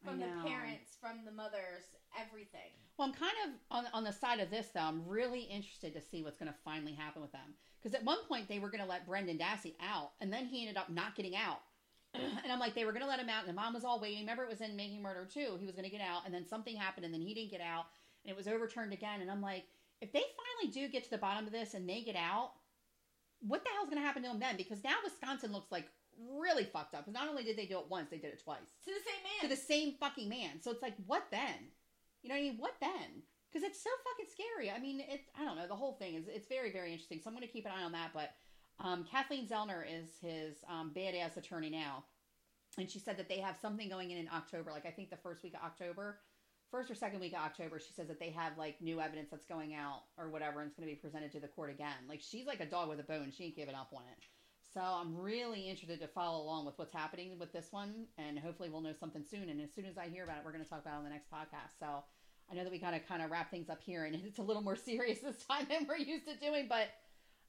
[0.02, 1.84] from the parents, from the mothers,
[2.16, 2.72] everything.
[2.96, 4.80] Well, I'm kind of on on the side of this though.
[4.80, 8.24] I'm really interested to see what's going to finally happen with them because at one
[8.24, 11.14] point they were going to let Brendan Dassey out, and then he ended up not
[11.14, 11.60] getting out.
[12.14, 14.00] and I'm like, they were going to let him out, and the mom was all
[14.00, 14.20] waiting.
[14.20, 15.56] Remember, it was in Making Murder too.
[15.60, 17.60] He was going to get out, and then something happened, and then he didn't get
[17.60, 17.86] out,
[18.24, 19.20] and it was overturned again.
[19.20, 19.64] And I'm like,
[20.00, 22.52] if they finally do get to the bottom of this and they get out,
[23.40, 24.56] what the hell's going to happen to them then?
[24.56, 25.86] Because now Wisconsin looks like
[26.38, 27.02] really fucked up.
[27.04, 29.22] Because not only did they do it once, they did it twice To the same
[29.24, 29.42] man.
[29.42, 30.60] to the same fucking man.
[30.60, 31.70] So it's like, what then?
[32.22, 32.56] You know what I mean?
[32.58, 33.22] What then?
[33.52, 34.70] Because it's so fucking scary.
[34.70, 35.66] I mean, it's I don't know.
[35.68, 37.20] The whole thing is it's very very interesting.
[37.22, 38.10] So I'm going to keep an eye on that.
[38.12, 38.34] But
[38.80, 42.04] um, Kathleen Zellner is his um, badass attorney now,
[42.76, 44.72] and she said that they have something going in in October.
[44.72, 46.18] Like I think the first week of October,
[46.76, 47.78] first or second week of October.
[47.78, 50.76] She says that they have like new evidence that's going out or whatever, and it's
[50.76, 52.04] going to be presented to the court again.
[52.06, 53.32] Like she's like a dog with a bone.
[53.34, 54.24] She ain't giving up on it.
[54.74, 58.68] So I'm really interested to follow along with what's happening with this one, and hopefully
[58.68, 59.48] we'll know something soon.
[59.48, 61.04] And as soon as I hear about it, we're going to talk about it on
[61.04, 61.78] the next podcast.
[61.80, 61.86] So
[62.50, 64.42] I know that we got to kind of wrap things up here, and it's a
[64.42, 66.88] little more serious this time than we're used to doing, but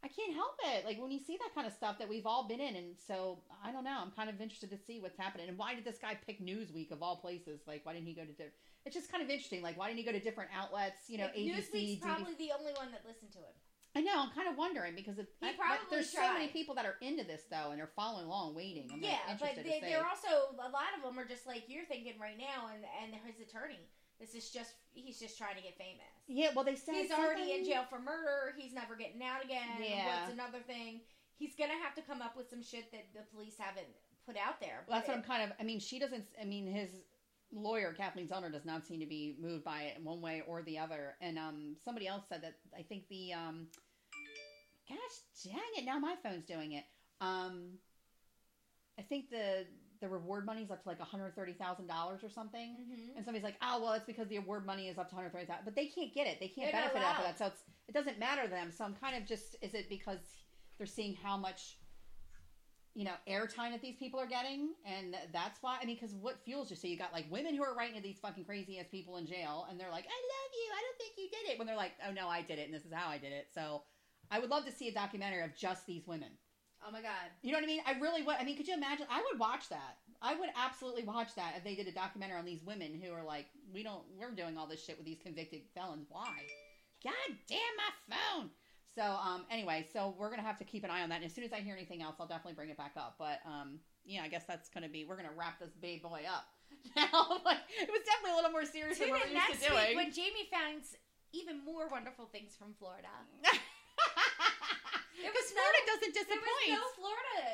[0.04, 0.86] I can't help it.
[0.86, 3.40] Like when you see that kind of stuff that we've all been in, and so
[3.64, 3.98] I don't know.
[4.00, 5.50] I'm kind of interested to see what's happening.
[5.50, 7.62] And why did this guy pick Newsweek of all places?
[7.68, 8.32] Like why didn't he go to?
[8.32, 8.54] different?
[8.86, 9.62] it's just kind of interesting.
[9.62, 11.10] Like why didn't he go to different outlets?
[11.10, 13.56] You know, Like, Newsweek's ABC, probably the only one that listened to him.
[13.96, 14.14] I know.
[14.16, 15.58] I'm kind of wondering because it, I-
[15.90, 18.90] there's so many people that are into this though, and they're following along, waiting.
[18.94, 19.92] I'm yeah, like, but they, to see.
[19.92, 23.18] they're also a lot of them are just like you're thinking right now, and and
[23.26, 23.82] his attorney.
[24.20, 26.10] This is just he's just trying to get famous.
[26.28, 28.54] yeah, well, they said He's already in jail for murder.
[28.58, 29.78] He's never getting out again.
[29.80, 30.22] Yeah.
[30.22, 31.02] What's another thing?
[31.38, 33.88] He's gonna have to come up with some shit that the police haven't
[34.26, 34.84] put out there.
[34.88, 35.52] Well, that's what I'm kind of.
[35.60, 36.26] I mean, she doesn't.
[36.42, 36.90] I mean, his
[37.52, 40.64] lawyer Kathleen Zellner does not seem to be moved by it in one way or
[40.64, 41.16] the other.
[41.22, 42.56] And um, somebody else said that.
[42.78, 43.68] I think the um,
[44.90, 45.86] gosh dang it!
[45.86, 46.86] Now my phone's doing it.
[47.22, 47.74] Um,
[49.00, 49.66] I think the
[50.00, 52.76] the reward money is up to like one hundred thirty thousand dollars or something.
[52.80, 53.16] Mhm.
[53.16, 55.34] And somebody's like, "Oh, well, it's because the award money is up to one hundred
[55.34, 56.40] thirty thousand, but they can't get it.
[56.40, 57.38] They can't They're benefit off of that.
[57.38, 58.72] So it's, it doesn't matter to them.
[58.72, 60.20] So I'm kind of just, is it because
[60.78, 61.78] they're seeing how much,
[62.94, 65.78] you know, airtime that these people are getting, and that's why?
[65.82, 66.76] I mean, because what fuels you?
[66.76, 69.26] So you got like women who are writing to these fucking crazy ass people in
[69.26, 70.72] jail, and they're like, "I love you.
[70.74, 72.74] I don't think you did it." When they're like, "Oh no, I did it, and
[72.74, 73.84] this is how I did it." So
[74.32, 76.32] I would love to see a documentary of just these women.
[76.88, 77.28] Oh my god.
[77.42, 77.82] You know what I mean?
[77.86, 78.36] I really would.
[78.40, 79.08] I mean, could you imagine?
[79.12, 79.98] I would watch that.
[80.22, 83.24] I would absolutely watch that if they did a documentary on these women who are
[83.24, 86.08] like, we don't, we're doing all this shit with these convicted felons.
[86.10, 86.34] Why?
[87.04, 88.50] God damn my phone.
[88.96, 91.18] So, um, anyway, so we're gonna have to keep an eye on that.
[91.18, 93.16] And as soon as I hear anything else, I'll definitely bring it back up.
[93.20, 95.04] But, um, yeah, I guess that's gonna be.
[95.04, 96.46] We're gonna wrap this baby boy up.
[96.96, 99.70] Now, like, it was definitely a little more serious than what we're used next to
[99.70, 99.88] doing.
[99.88, 100.96] week when Jamie finds
[101.34, 103.08] even more wonderful things from Florida.
[105.18, 106.70] There Because was Florida no- doesn't There disappoint.
[106.70, 107.46] was no Florida.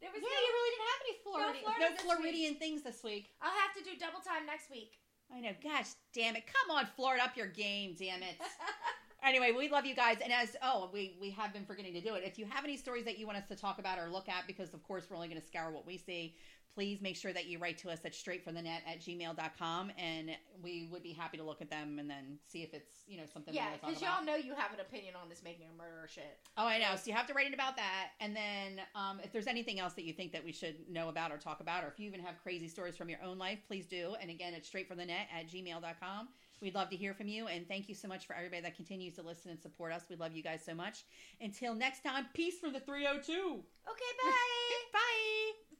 [0.00, 0.38] There was yeah, no.
[0.46, 1.58] you really didn't have any Florida.
[1.58, 3.34] Florida no Floridian things this week.
[3.42, 4.94] I'll have to do double time next week.
[5.34, 5.50] I know.
[5.62, 6.44] Gosh, damn it!
[6.46, 8.38] Come on, Florida, up your game, damn it.
[9.22, 12.14] anyway, we love you guys, and as oh, we we have been forgetting to do
[12.14, 12.22] it.
[12.24, 14.46] If you have any stories that you want us to talk about or look at,
[14.46, 16.36] because of course we're only going to scour what we see.
[16.78, 20.30] Please make sure that you write to us at straightfromthenet at gmail.com and
[20.62, 23.24] we would be happy to look at them and then see if it's, you know,
[23.26, 25.66] something yeah, we want to because y'all know you have an opinion on this making
[25.66, 26.38] a murderer shit.
[26.56, 26.94] Oh, I know.
[26.94, 28.10] So you have to write in about that.
[28.20, 31.32] And then um, if there's anything else that you think that we should know about
[31.32, 33.86] or talk about, or if you even have crazy stories from your own life, please
[33.86, 34.14] do.
[34.20, 36.28] And again, it's straight from the net at gmail.com.
[36.62, 37.48] We'd love to hear from you.
[37.48, 40.04] And thank you so much for everybody that continues to listen and support us.
[40.08, 41.02] We love you guys so much.
[41.40, 43.32] Until next time, peace from the 302.
[43.32, 44.30] Okay, bye.
[44.92, 45.47] bye.